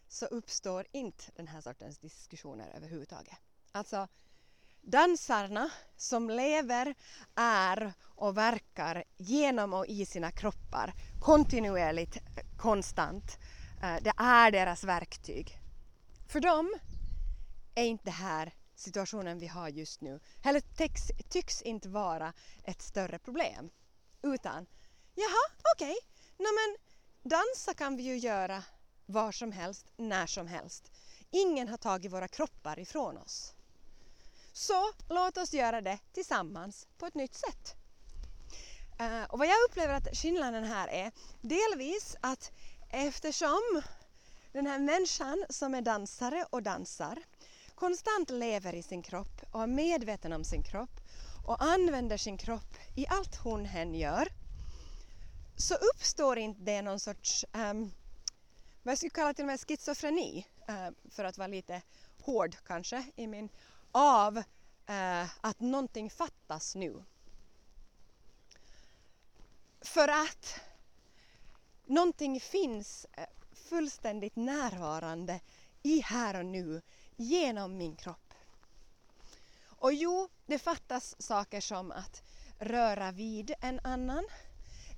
[0.08, 3.36] så uppstår inte den här sortens diskussioner överhuvudtaget.
[3.72, 4.08] Alltså
[4.80, 6.94] dansarna som lever,
[7.34, 13.38] är och verkar genom och i sina kroppar kontinuerligt, eh, konstant.
[13.84, 15.60] Eh, det är deras verktyg.
[16.28, 16.74] För dem
[17.74, 22.32] är inte det här situationen vi har just nu, eller tycks, tycks inte vara
[22.64, 23.70] ett större problem.
[24.22, 24.66] Utan,
[25.14, 25.96] jaha, okej,
[26.36, 26.46] okay.
[26.58, 26.76] men
[27.30, 28.62] dansa kan vi ju göra
[29.06, 30.92] var som helst, när som helst.
[31.30, 33.54] Ingen har tagit våra kroppar ifrån oss.
[34.52, 37.74] Så låt oss göra det tillsammans på ett nytt sätt.
[39.00, 42.52] Uh, och vad jag upplever att skillnaden här är delvis att
[42.94, 43.82] eftersom
[44.52, 47.18] den här människan som är dansare och dansar
[47.74, 51.00] konstant lever i sin kropp och är medveten om sin kropp
[51.46, 54.28] och använder sin kropp i allt hon hen gör
[55.56, 57.92] så uppstår inte det någon sorts um,
[58.82, 61.82] vad jag skulle kalla till och med schizofreni, uh, för att vara lite
[62.20, 63.48] hård kanske, i min,
[63.92, 67.04] av uh, att någonting fattas nu.
[69.80, 70.60] För att
[71.86, 75.40] någonting finns eh, fullständigt närvarande
[75.82, 76.82] i här och nu
[77.16, 78.34] genom min kropp.
[79.66, 82.22] Och jo, det fattas saker som att
[82.58, 84.24] röra vid en annan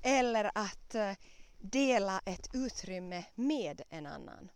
[0.02, 1.12] eller att eh,
[1.58, 4.50] dela ett utrymme med en annan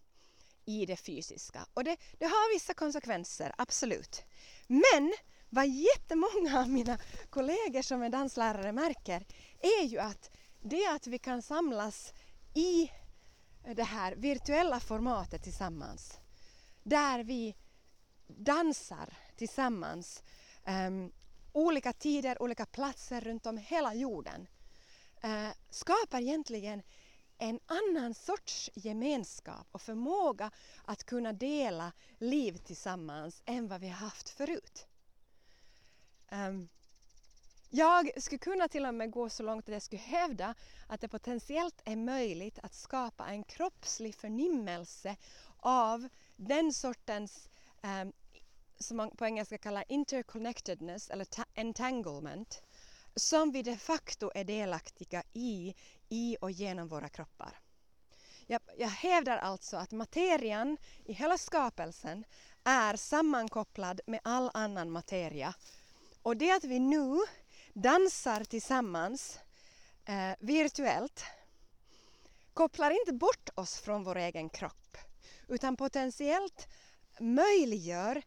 [0.64, 1.66] i det fysiska.
[1.74, 4.22] Och det, det har vissa konsekvenser, absolut.
[4.66, 5.12] Men
[5.48, 6.98] vad jättemånga av mina
[7.30, 9.26] kollegor som är danslärare märker
[9.60, 10.30] är ju att
[10.62, 12.12] det att vi kan samlas
[12.54, 12.90] i
[13.74, 16.20] det här virtuella formatet tillsammans
[16.82, 17.56] där vi
[18.26, 20.22] dansar tillsammans
[20.66, 21.12] um,
[21.52, 24.46] olika tider, olika platser runt om hela jorden
[25.24, 26.82] uh, skapar egentligen
[27.38, 30.50] en annan sorts gemenskap och förmåga
[30.84, 34.86] att kunna dela liv tillsammans än vad vi har haft förut.
[36.32, 36.68] Um,
[37.70, 40.54] jag skulle kunna till och med gå så långt att jag skulle hävda
[40.86, 45.16] att det potentiellt är möjligt att skapa en kroppslig förnimmelse
[45.56, 47.48] av den sortens
[47.82, 48.12] um,
[48.78, 52.62] som man på engelska kallar interconnectedness eller entanglement
[53.16, 55.74] som vi de facto är delaktiga i,
[56.08, 57.60] i och genom våra kroppar.
[58.46, 62.24] Jag, jag hävdar alltså att materian i hela skapelsen
[62.64, 65.54] är sammankopplad med all annan materia.
[66.22, 67.18] Och det att vi nu
[67.74, 69.38] dansar tillsammans
[70.04, 71.24] eh, virtuellt
[72.54, 74.96] kopplar inte bort oss från vår egen kropp
[75.48, 76.68] utan potentiellt
[77.20, 78.22] möjliggör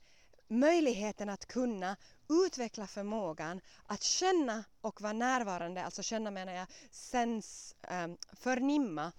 [0.47, 1.97] möjligheten att kunna
[2.29, 9.11] utveckla förmågan att känna och vara närvarande, alltså känna menar jag sens, um, förnimma,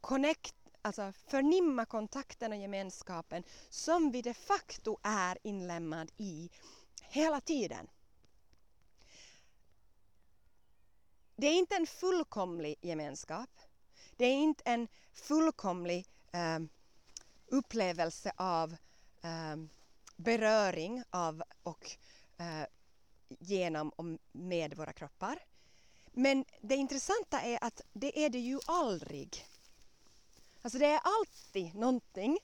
[0.00, 6.50] connect, alltså förnimma kontakten och gemenskapen som vi de facto är inlemmad i
[7.02, 7.88] hela tiden.
[11.36, 13.50] Det är inte en fullkomlig gemenskap.
[14.16, 16.68] Det är inte en fullkomlig um,
[17.46, 18.76] upplevelse av
[19.22, 19.68] um,
[20.16, 21.90] beröring av och
[22.38, 22.66] eh,
[23.28, 25.38] genom och med våra kroppar.
[26.12, 29.46] Men det intressanta är att det är det ju aldrig.
[30.62, 32.38] Alltså det är alltid någonting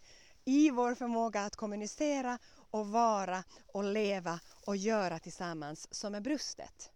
[0.44, 2.38] i vår förmåga att kommunicera
[2.70, 6.92] och vara och leva och göra tillsammans som är brustet.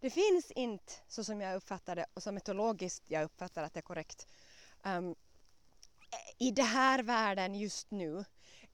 [0.00, 3.80] Det finns inte, så som jag uppfattar det och som etologiskt jag uppfattar att det
[3.80, 4.26] är korrekt,
[4.84, 5.14] um,
[6.38, 8.24] i den här världen just nu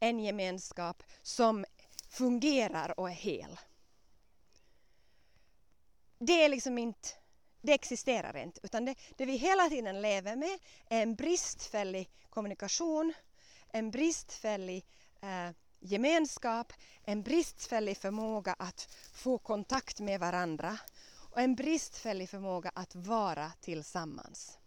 [0.01, 1.65] en gemenskap som
[2.09, 3.59] fungerar och är hel.
[6.19, 7.09] Det är liksom inte,
[7.61, 10.59] det existerar inte, utan det, det vi hela tiden lever med
[10.89, 13.13] är en bristfällig kommunikation,
[13.69, 14.85] en bristfällig
[15.21, 16.73] eh, gemenskap,
[17.05, 20.79] en bristfällig förmåga att få kontakt med varandra
[21.35, 24.59] och en bristfällig förmåga att vara tillsammans.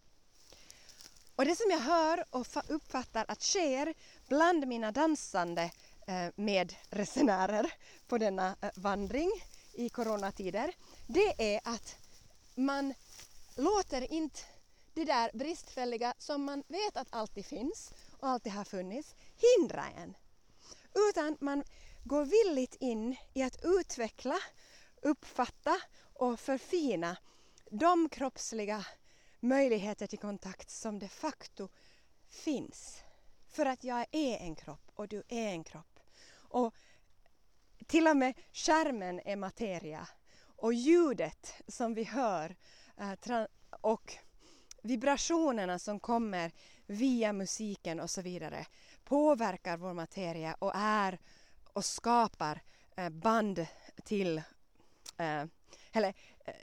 [1.36, 3.94] Och det som jag hör och uppfattar att sker
[4.28, 5.72] bland mina dansande
[6.08, 7.74] eh, medresenärer
[8.08, 9.32] på denna eh, vandring
[9.74, 10.74] i coronatider,
[11.08, 11.96] det är att
[12.56, 12.94] man
[13.56, 14.40] låter inte
[14.94, 20.16] det där bristfälliga som man vet att alltid finns och alltid har funnits hindra en.
[21.10, 21.64] Utan man
[22.04, 24.38] går villigt in i att utveckla,
[25.02, 25.82] uppfatta
[26.18, 27.18] och förfina
[27.72, 28.86] de kroppsliga
[29.40, 31.70] möjligheter till kontakt som de facto
[32.28, 33.04] finns.
[33.48, 36.00] För att jag är en kropp och du är en kropp.
[36.32, 36.74] Och
[37.88, 40.08] till och med skärmen är materia
[40.56, 42.56] och ljudet som vi hör
[42.98, 43.46] eh,
[43.82, 44.18] och
[44.82, 46.52] vibrationerna som kommer
[46.86, 48.66] via musiken och så vidare
[49.04, 51.20] påverkar vår materia och är
[51.74, 52.62] och skapar
[52.96, 53.66] eh, band
[54.04, 54.42] till
[55.18, 55.46] eh,
[55.98, 56.14] eller
[56.46, 56.54] eh,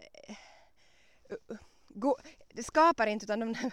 [1.31, 1.57] eh,
[1.95, 2.17] eller
[2.55, 3.71] det skapar inte utan de,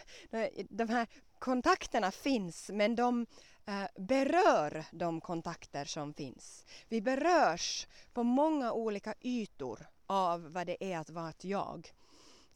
[0.70, 1.08] de här
[1.40, 3.26] kontakterna finns men de
[3.66, 6.66] eh, berör de kontakter som finns.
[6.88, 11.94] Vi berörs på många olika ytor av vad det är att vara ett jag.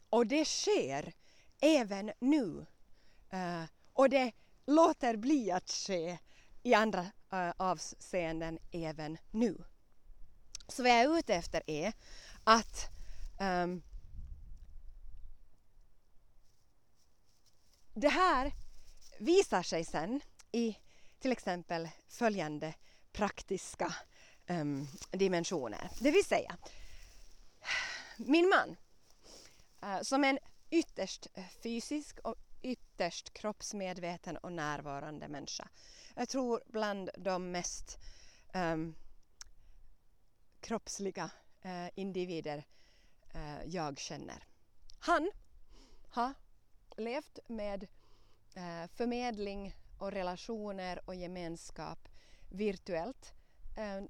[0.10, 1.14] Och det sker
[1.62, 2.66] även nu.
[3.30, 3.64] Eh,
[3.94, 4.32] och det
[4.66, 6.18] låter bli att ske
[6.64, 7.02] i andra
[7.34, 9.64] uh, avseenden även nu.
[10.68, 11.94] Så vad jag är ute efter är
[12.44, 12.95] att
[13.40, 13.84] um,
[17.94, 18.52] det här
[19.20, 20.22] visar sig sen
[20.52, 20.78] i
[21.20, 22.74] till exempel följande
[23.12, 23.96] praktiska
[24.48, 25.90] um, dimensioner.
[26.00, 26.58] Det vill säga,
[28.18, 28.76] min man
[29.84, 31.28] uh, som en ytterst
[31.64, 35.68] fysisk och ytterst kroppsmedveten och närvarande människa.
[36.16, 37.98] Jag tror bland de mest
[38.54, 38.96] um,
[40.60, 41.30] kroppsliga
[41.66, 42.64] uh, individer
[43.36, 44.44] eh, jag känner.
[45.00, 45.32] Han
[46.10, 46.34] har
[46.98, 47.84] levt med
[48.56, 52.10] eh, förmedling och relationer och gemenskap
[52.50, 53.34] virtuellt
[53.78, 54.04] eh,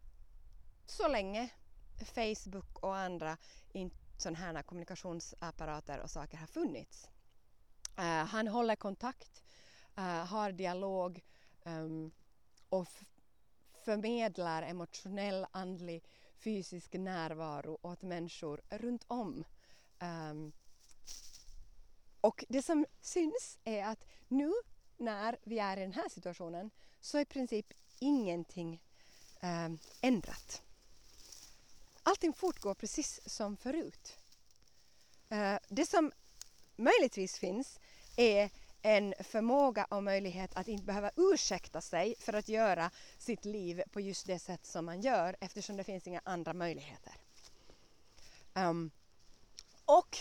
[0.85, 1.49] så länge
[2.05, 3.37] Facebook och andra
[4.17, 7.09] sådana här kommunikationsapparater och saker har funnits.
[7.97, 9.43] Eh, han håller kontakt,
[9.97, 11.23] eh, har dialog
[12.69, 12.87] och
[13.85, 16.03] förmedlar emotionell, andlig,
[16.37, 19.43] fysisk närvaro åt människor runt om.
[19.99, 20.51] Um,
[22.21, 24.53] och det som syns är att nu
[24.97, 26.71] när vi är i den här situationen
[27.01, 28.81] så är i princip ingenting
[29.41, 30.61] um, ändrat.
[32.03, 34.17] Allting fortgår precis som förut.
[35.31, 36.11] Uh, det som
[36.75, 37.79] möjligtvis finns
[38.15, 38.49] är
[38.85, 44.01] en förmåga och möjlighet att inte behöva ursäkta sig för att göra sitt liv på
[44.01, 47.13] just det sätt som man gör eftersom det finns inga andra möjligheter.
[48.53, 48.91] Um,
[49.85, 50.17] och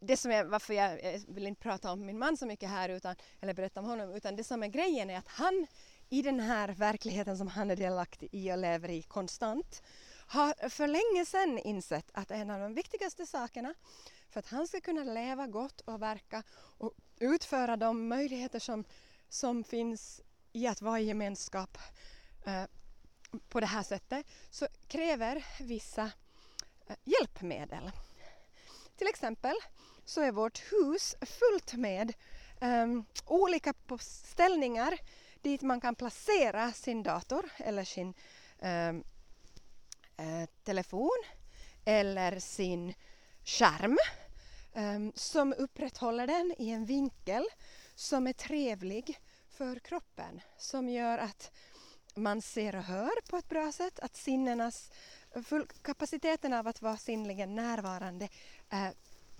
[0.00, 2.88] det som är varför jag, jag vill inte prata om min man så mycket här
[2.88, 5.66] utan, eller berätta om honom utan det som är grejen är att han
[6.08, 9.82] i den här verkligheten som han är delaktig i och lever i konstant
[10.26, 13.74] har för länge sedan insett att en av de viktigaste sakerna
[14.32, 16.42] för att han ska kunna leva gott och verka
[16.78, 18.84] och utföra de möjligheter som,
[19.28, 20.20] som finns
[20.52, 21.78] i att vara i gemenskap
[22.44, 22.64] eh,
[23.48, 26.10] på det här sättet så kräver vissa
[26.86, 27.90] eh, hjälpmedel.
[28.96, 29.54] Till exempel
[30.04, 32.12] så är vårt hus fullt med
[32.60, 32.86] eh,
[33.26, 34.98] olika ställningar
[35.42, 38.14] dit man kan placera sin dator eller sin
[38.58, 39.04] ehm,
[40.16, 41.22] eh, telefon
[41.84, 42.94] eller sin
[43.44, 43.98] skärm
[44.74, 47.44] Ehm, som upprätthåller den i en vinkel
[47.94, 51.52] som är trevlig för kroppen, som gör att
[52.14, 54.90] man ser och hör på ett bra sätt, att sinnenas
[55.44, 58.28] full, kapaciteten av att vara sinnligen närvarande
[58.70, 58.88] eh,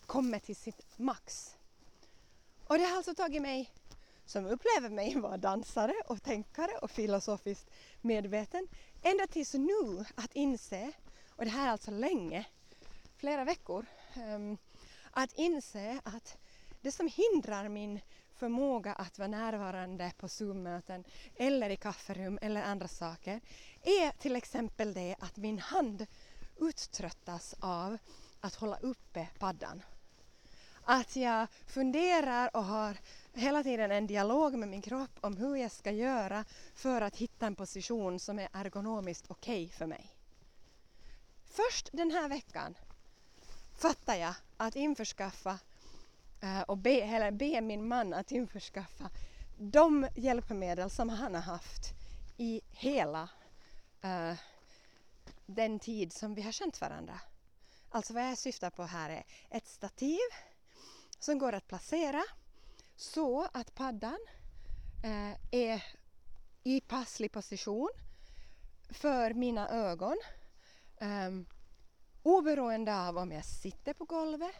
[0.07, 1.57] kommer till sitt max.
[2.67, 3.71] Och det har alltså tagit mig,
[4.27, 7.71] som upplever mig vara dansare och tänkare och filosofiskt
[8.01, 8.69] medveten,
[9.03, 10.93] ända tills nu att inse,
[11.29, 12.47] och det här är alltså länge,
[13.17, 14.59] flera veckor, um,
[15.13, 16.39] att inse att
[16.81, 18.01] det som hindrar min
[18.35, 21.05] förmåga att vara närvarande på Zoom-möten
[21.37, 23.41] eller i kafferum eller andra saker
[23.83, 26.07] är till exempel det att min hand
[26.61, 27.99] uttröttas av
[28.41, 29.83] att hålla uppe paddan.
[30.85, 32.97] Att jag funderar och har
[33.33, 36.45] hela tiden en dialog med min kropp om hur jag ska göra
[36.75, 40.07] för att hitta en position som är ergonomiskt okej okay för mig.
[41.45, 42.75] Först den här veckan
[43.83, 45.59] fattar jag att införskaffa
[46.41, 49.11] eh, och be, eller be min man att införskaffa
[49.59, 51.93] de hjälpmedel som han har haft
[52.37, 53.29] i hela
[54.05, 54.35] uh,
[55.47, 57.21] den tid som vi har känt varandra.
[57.91, 60.19] Alltså vad jag syftar på här är ett stativ
[61.19, 62.25] som går att placera
[62.97, 64.19] så att paddan
[65.05, 65.85] uh, är
[66.63, 67.91] i passlig position
[68.91, 70.17] för mina ögon
[71.01, 71.47] um,
[72.25, 74.55] Oberoende av om jag sitter på golvet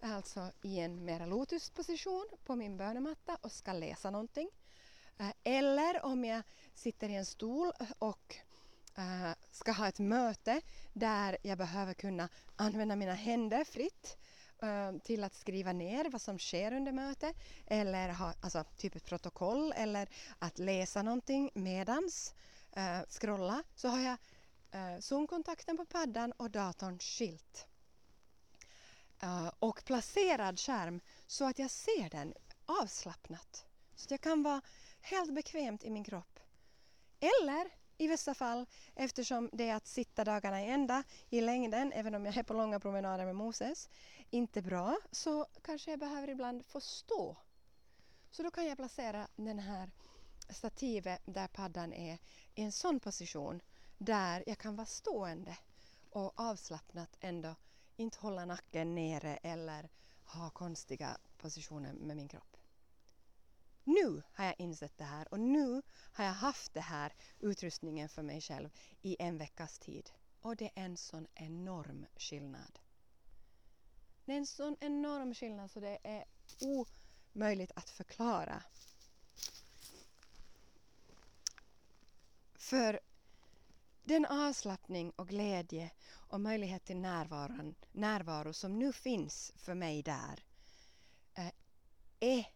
[0.00, 4.48] alltså i en mera lotusposition på min bönematta och ska läsa någonting.
[5.18, 6.42] Eh, eller om jag
[6.74, 8.36] sitter i en stol och
[8.96, 10.60] eh, ska ha ett möte
[10.92, 14.16] där jag behöver kunna använda mina händer fritt
[14.62, 17.36] eh, till att skriva ner vad som sker under mötet
[17.66, 22.34] eller ha alltså, typ ett protokoll eller att läsa någonting medans
[22.76, 24.16] uh, scrolla så har jag
[24.70, 27.66] Eh, zoomkontakten på paddan och datorn skilt.
[29.22, 32.34] Eh, och placerad skärm så att jag ser den
[32.66, 33.66] avslappnat.
[33.94, 34.60] Så att jag kan vara
[35.00, 36.40] helt bekvämt i min kropp.
[37.20, 42.14] Eller i vissa fall, eftersom det är att sitta dagarna i ända i längden, även
[42.14, 43.88] om jag är på långa promenader med Moses,
[44.30, 47.36] inte bra, så kanske jag behöver ibland få stå.
[48.30, 49.90] Så då kan jag placera den här
[50.50, 52.18] stativet där paddan är
[52.54, 53.60] i en sån position
[53.98, 55.58] där jag kan vara stående
[56.10, 57.54] och avslappnat ändå
[57.96, 59.88] inte hålla nacken nere eller
[60.24, 62.56] ha konstiga positioner med min kropp.
[63.84, 65.82] Nu har jag insett det här och nu
[66.12, 68.70] har jag haft det här utrustningen för mig själv
[69.02, 70.10] i en veckas tid.
[70.40, 72.78] Och det är en sån enorm skillnad.
[74.24, 76.24] Det är en sån enorm skillnad så det är
[76.60, 78.62] omöjligt att förklara.
[82.54, 83.00] För
[84.06, 90.44] den avslappning och glädje och möjlighet till närvaron, närvaro som nu finns för mig där
[91.34, 91.52] eh,
[92.20, 92.46] är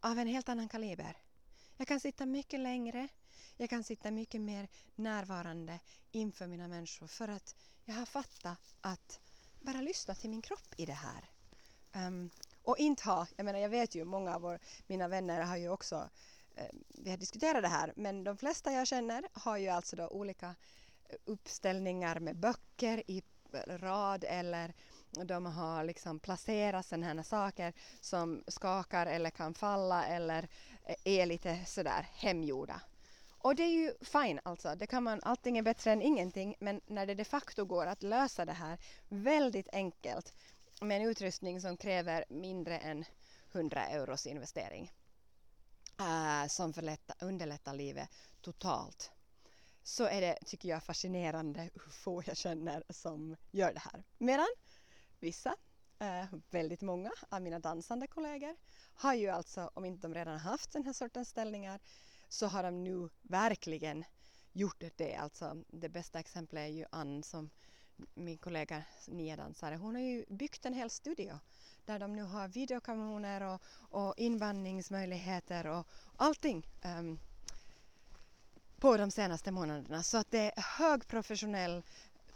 [0.00, 1.16] av en helt annan kaliber.
[1.76, 3.08] Jag kan sitta mycket längre,
[3.56, 7.54] jag kan sitta mycket mer närvarande inför mina människor för att
[7.84, 9.20] jag har fattat att
[9.60, 11.30] bara lyssna till min kropp i det här.
[12.06, 12.30] Um,
[12.62, 15.68] och inte ha, jag menar jag vet ju många av vår, mina vänner har ju
[15.68, 16.10] också,
[16.56, 20.08] Eh, vi har diskuterat det här, men de flesta jag känner har ju alltså då
[20.08, 20.54] olika
[21.08, 23.22] eh, uppställningar med böcker i
[23.66, 24.74] rad eller
[25.24, 30.48] de har liksom placerat sådana här saker som skakar eller kan falla eller
[30.84, 32.80] eh, är lite sådär hemgjorda.
[33.38, 36.80] Och det är ju fine alltså, det kan man, allting är bättre än ingenting men
[36.86, 38.78] när det de facto går att lösa det här
[39.08, 40.34] väldigt enkelt
[40.80, 43.04] med en utrustning som kräver mindre än
[43.52, 44.90] 100 euros investering
[46.00, 46.72] äh, som
[47.20, 48.08] underlättar livet
[48.40, 49.12] totalt
[49.84, 54.04] så är det, tycker jag, fascinerande hur få jag känner som gör det här.
[54.18, 54.46] Medan
[55.20, 55.56] vissa,
[55.98, 58.56] eh, väldigt många av mina dansande kollegor
[58.94, 61.80] har ju alltså, om inte de redan haft den här sortens ställningar,
[62.28, 64.04] så har de nu verkligen
[64.52, 65.16] gjort det.
[65.16, 67.50] Alltså, det bästa exemplet är ju Ann som
[68.14, 71.38] min kollega nya dansare, hon har ju byggt en hel studio
[71.86, 73.62] där de nu har videokameror och,
[74.00, 75.86] och invandringsmöjligheter och
[76.16, 77.18] allting um,
[78.78, 80.02] på de senaste månaderna.
[80.02, 81.82] Så att det är högprofessionell,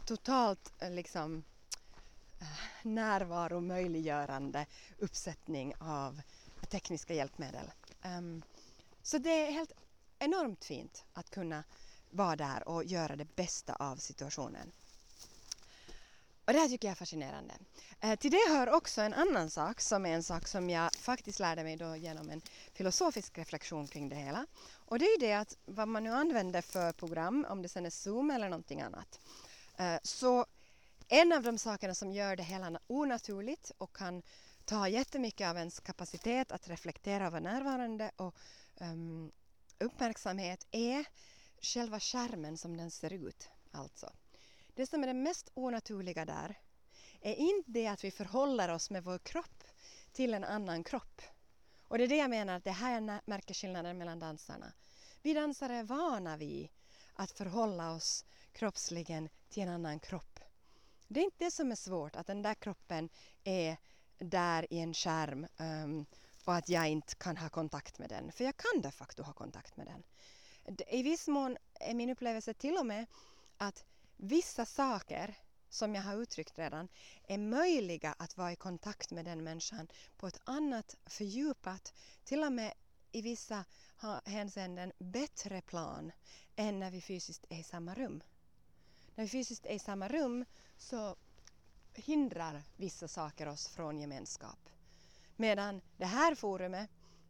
[0.05, 1.43] totalt eh, liksom
[2.39, 2.47] eh,
[2.83, 4.65] närvaromöjliggörande
[4.97, 6.21] uppsättning av
[6.69, 7.71] tekniska hjälpmedel.
[8.05, 8.41] Um,
[9.01, 9.71] så det är helt
[10.19, 11.63] enormt fint att kunna
[12.09, 14.71] vara där och göra det bästa av situationen.
[16.49, 17.53] Och det här tycker jag är fascinerande.
[17.99, 21.39] Eh, till det hör också en annan sak som är en sak som jag faktiskt
[21.39, 22.41] lärde mig då genom en
[22.73, 24.45] filosofisk reflektion kring det hela.
[24.85, 27.89] Och det är det att vad man nu använder för program, om det sen är
[27.89, 29.19] Zoom eller någonting annat,
[29.77, 30.45] eh, så
[31.07, 34.21] en av de sakerna som gör det hela onaturligt och kan
[34.65, 38.35] ta jättemycket av ens kapacitet att reflektera och vara närvarande och
[38.79, 39.31] um,
[39.79, 41.05] uppmärksamhet är
[41.61, 43.49] själva skärmen som den ser ut.
[43.71, 44.11] Alltså.
[44.79, 46.59] Det som är det mest onaturliga där
[47.21, 49.63] är inte det att vi förhåller oss med vår kropp
[50.11, 51.21] till en annan kropp.
[51.87, 54.73] Och det är det jag menar, att det här jag märker skillnaden mellan dansarna.
[55.21, 56.69] Vi dansare är vana vid
[57.13, 60.39] att förhålla oss kroppsligen till en annan kropp.
[61.07, 63.09] Det är inte det som är svårt, att den där kroppen
[63.43, 63.77] är
[64.17, 66.05] där i en skärm um,
[66.45, 68.31] och att jag inte kan ha kontakt med den.
[68.31, 70.03] För jag kan de facto ha kontakt med den.
[70.87, 73.05] I viss mån är min upplevelse till och med
[73.57, 73.85] att
[74.19, 75.35] vissa saker
[75.69, 76.87] som jag har uttryckt redan
[77.27, 81.93] är möjliga att vara i kontakt med den människan på ett annat fördjupat,
[82.23, 82.73] till och med
[83.11, 83.65] i vissa
[84.25, 86.11] hänseenden bättre plan
[86.55, 88.23] än när vi fysiskt är i samma rum.
[89.15, 90.45] När vi fysiskt är i samma rum
[90.77, 91.15] så
[91.93, 94.69] hindrar vissa saker oss från gemenskap.
[95.35, 96.89] Medan det här forumet,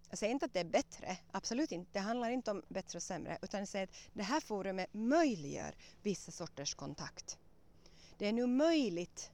[0.09, 3.03] jag säger inte att det är bättre, absolut inte, det handlar inte om bättre och
[3.03, 7.37] sämre, utan jag säger att det här forumet möjliggör vissa sorters kontakt.
[8.17, 9.31] Det är nu möjligt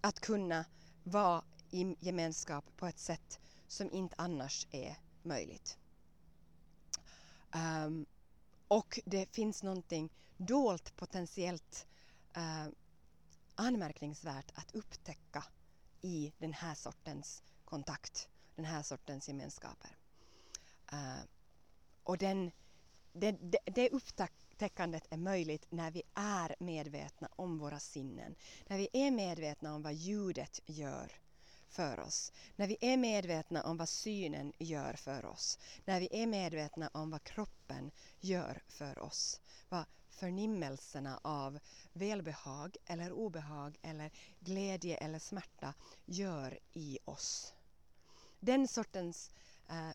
[0.00, 0.64] att kunna
[1.02, 5.78] vara i gemenskap på ett sätt som inte annars är möjligt.
[7.54, 8.06] Um,
[8.68, 11.86] och det finns någonting dolt potentiellt
[12.36, 12.72] uh,
[13.54, 15.44] anmärkningsvärt att upptäcka
[16.00, 19.96] i den här sortens kontakt, den här sortens gemenskaper.
[20.92, 21.22] Uh,
[22.02, 22.50] och den,
[23.12, 28.34] det, det, det upptäckandet är möjligt när vi är medvetna om våra sinnen.
[28.66, 31.12] När vi är medvetna om vad ljudet gör
[31.68, 32.32] för oss.
[32.56, 35.58] När vi är medvetna om vad synen gör för oss.
[35.84, 37.90] När vi är medvetna om vad kroppen
[38.20, 39.40] gör för oss.
[39.68, 41.58] Vad förnimmelserna av
[41.92, 45.74] välbehag eller obehag eller glädje eller smärta
[46.04, 47.54] gör i oss.
[48.44, 49.30] Den sortens
[49.68, 49.90] eh,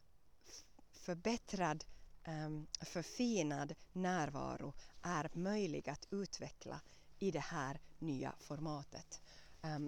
[0.92, 1.86] förbättrad,
[2.24, 2.50] eh,
[2.86, 6.82] förfinad närvaro är möjlig att utveckla
[7.20, 9.22] i det här nya formatet.
[9.62, 9.80] Eh,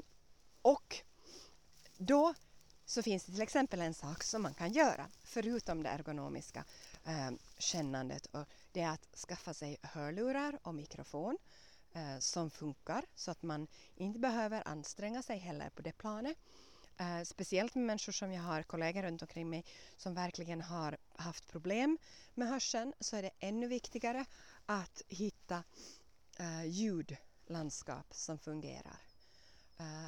[0.61, 0.97] och
[1.97, 2.33] då
[2.85, 6.65] så finns det till exempel en sak som man kan göra förutom det ergonomiska
[7.03, 11.37] eh, kännandet och det är att skaffa sig hörlurar och mikrofon
[11.93, 16.37] eh, som funkar så att man inte behöver anstränga sig heller på det planet.
[17.01, 19.65] Eh, speciellt med människor som jag har kollegor runt omkring mig
[19.97, 21.97] som verkligen har haft problem
[22.33, 24.25] med hörseln så är det ännu viktigare
[24.65, 25.63] att hitta
[26.39, 29.01] eh, ljudlandskap som fungerar.
[29.79, 30.07] Eh,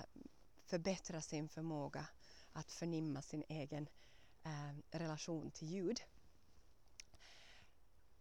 [0.65, 2.05] förbättra sin förmåga
[2.53, 3.89] att förnimma sin egen
[4.43, 6.01] eh, relation till ljud.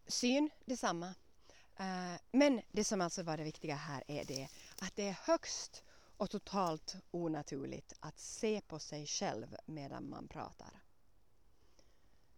[0.06, 1.14] Syn, detsamma.
[1.76, 4.48] Eh, men det som alltså var det viktiga här är det
[4.78, 5.84] att det är högst
[6.22, 10.82] och totalt onaturligt att se på sig själv medan man pratar.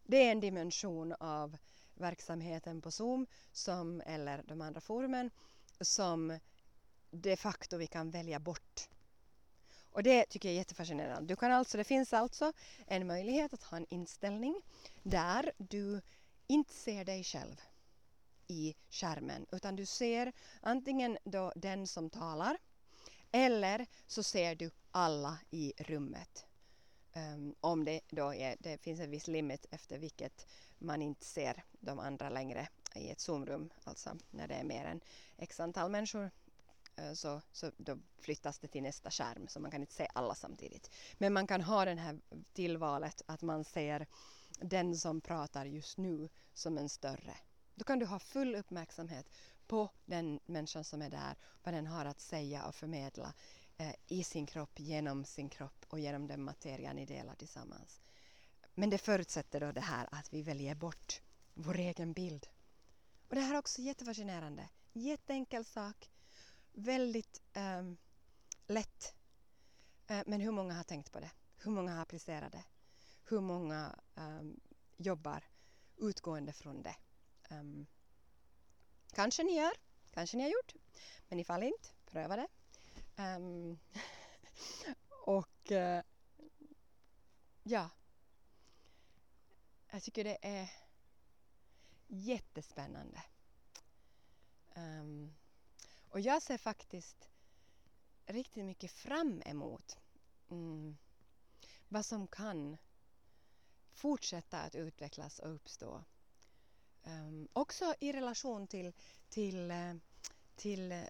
[0.02, 1.56] Det är en dimension av
[1.94, 5.30] verksamheten på Zoom som, eller de andra forumen
[5.80, 6.38] som
[7.10, 8.88] de facto vi kan välja bort
[9.90, 11.28] och det tycker jag är jättefascinerande.
[11.28, 12.52] Du kan alltså, det finns alltså
[12.86, 14.62] en möjlighet att ha en inställning
[15.02, 16.00] där du
[16.46, 17.60] inte ser dig själv
[18.46, 22.58] i skärmen utan du ser antingen då den som talar
[23.34, 26.46] eller så ser du alla i rummet.
[27.16, 30.46] Um, om det då är, det finns en viss limit efter vilket
[30.78, 35.00] man inte ser de andra längre i ett zoomrum, alltså när det är mer än
[35.36, 36.30] x antal människor
[36.96, 40.34] eh, så, så då flyttas det till nästa skärm så man kan inte se alla
[40.34, 40.90] samtidigt.
[41.18, 42.20] Men man kan ha det här
[42.52, 44.06] tillvalet att man ser
[44.60, 47.36] den som pratar just nu som en större.
[47.74, 49.26] Då kan du ha full uppmärksamhet
[49.66, 53.34] på den människan som är där, vad den har att säga och förmedla
[53.76, 58.00] eh, i sin kropp, genom sin kropp och genom den materia ni delar tillsammans.
[58.74, 61.20] Men det förutsätter då det här att vi väljer bort
[61.54, 62.46] vår egen bild.
[63.28, 64.68] Och det här är också jättefascinerande.
[64.92, 66.10] Jätteenkel sak
[66.72, 67.82] väldigt eh,
[68.66, 69.14] lätt.
[70.06, 71.30] Eh, men hur många har tänkt på det?
[71.56, 72.64] Hur många har applicerat det?
[73.24, 74.60] Hur många ehm,
[74.96, 75.44] jobbar
[75.96, 76.96] utgående från det?
[77.50, 77.86] Um,
[79.14, 79.72] kanske ni gör,
[80.10, 80.74] kanske ni har gjort.
[81.28, 82.48] Men ifall inte, pröva det.
[83.16, 83.78] Ehm,
[85.08, 86.00] och uh,
[87.62, 87.90] ja,
[89.90, 90.70] jag tycker det är
[92.06, 93.22] jättespännande.
[94.74, 95.34] Um,
[96.08, 97.28] och jag ser faktiskt
[98.26, 99.98] riktigt mycket fram emot
[100.50, 100.96] mm,
[101.88, 102.76] vad som kan
[103.92, 106.04] fortsätta att utvecklas och uppstå.
[107.06, 108.92] Um, också i relation till,
[109.28, 109.94] till, eh,
[110.56, 111.04] till eh,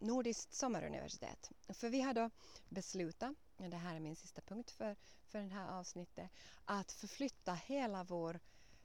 [0.00, 1.50] Nordiskt sommaruniversitet.
[1.68, 2.30] För vi har då
[2.68, 4.96] beslutat, det här är min sista punkt för,
[5.28, 6.30] för det här avsnittet,
[6.64, 8.40] att förflytta hela vår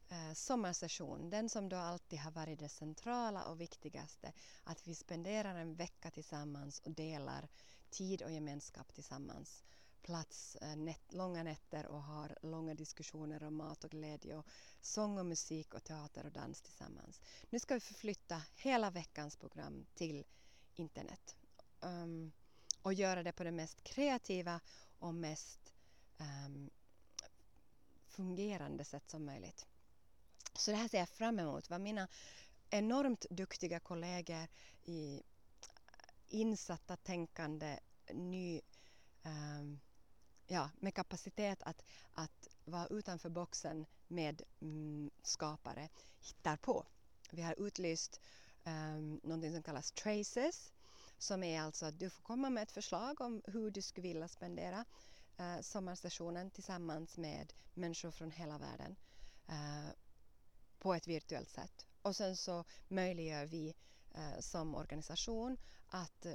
[0.09, 4.33] eh, sommarsession, den som då alltid har varit det centrala och viktigaste,
[4.63, 7.47] att vi spenderar en vecka tillsammans och delar
[7.89, 9.63] tid och gemenskap tillsammans.
[10.01, 14.45] Plats, eh, nät, långa nätter och har långa diskussioner om mat och glädje och
[14.81, 17.21] sång och musik och teater och dans tillsammans.
[17.49, 20.25] Nu ska vi förflytta hela veckans program till
[20.75, 21.35] internet
[21.81, 22.31] um,
[22.81, 24.59] och göra det på det mest kreativa
[24.99, 25.73] och mest
[26.17, 26.69] um,
[28.07, 29.67] fungerande sätt som möjligt.
[30.53, 31.69] Så det här ser jag fram emot.
[31.69, 32.07] Vad mina
[32.69, 34.47] enormt duktiga kollegor
[34.85, 35.23] i
[36.27, 37.79] insatta tänkande,
[38.13, 38.61] ny,
[39.23, 39.79] um,
[40.47, 41.83] ja, med kapacitet att,
[42.13, 45.89] att vara utanför boxen med mm, skapare
[46.19, 46.85] hittar på.
[47.31, 48.21] Vi har utlyst
[48.65, 50.73] um, någonting som kallas Traces
[51.17, 54.27] som är alltså att du får komma med ett förslag om hur du skulle vilja
[54.27, 54.85] spendera
[55.37, 58.95] eh, uh, sommarstationen tillsammans med människor från hela världen.
[59.49, 59.89] Uh,
[60.79, 61.85] på ett virtuellt sätt.
[62.01, 63.73] Och sen så möjliggör vi
[64.17, 66.25] uh, som organisation att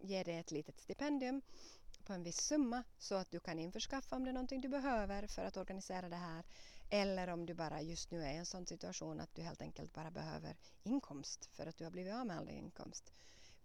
[0.00, 1.42] ge dig ett litet stipendium
[2.04, 5.26] på en viss summa så att du kan införskaffa om det är någonting du behöver
[5.26, 6.44] för att organisera det här.
[6.90, 9.92] Eller om du bara just nu är i en sån situation att du helt enkelt
[9.92, 13.12] bara behöver inkomst för att du har blivit av med all din inkomst.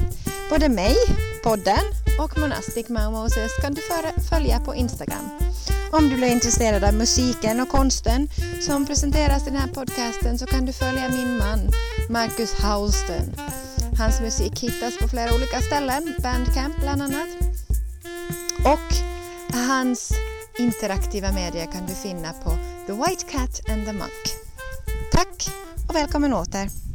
[0.50, 0.96] Både mig,
[1.44, 1.84] podden
[2.20, 3.82] och Monastic Mao Moses kan du
[4.30, 5.30] följa på Instagram.
[5.92, 8.28] Om du blir intresserad av musiken och konsten
[8.62, 11.60] som presenteras i den här podcasten så kan du följa min man
[12.10, 13.36] Marcus Hausten.
[13.98, 17.30] Hans musik hittas på flera olika ställen, Bandcamp bland annat.
[18.66, 18.96] Och
[19.54, 20.14] hans
[20.62, 22.50] interaktiva medier kan du finna på
[22.88, 24.26] The White Cat and the Monk.
[25.12, 25.50] Tack
[25.90, 26.91] och välkommen åter!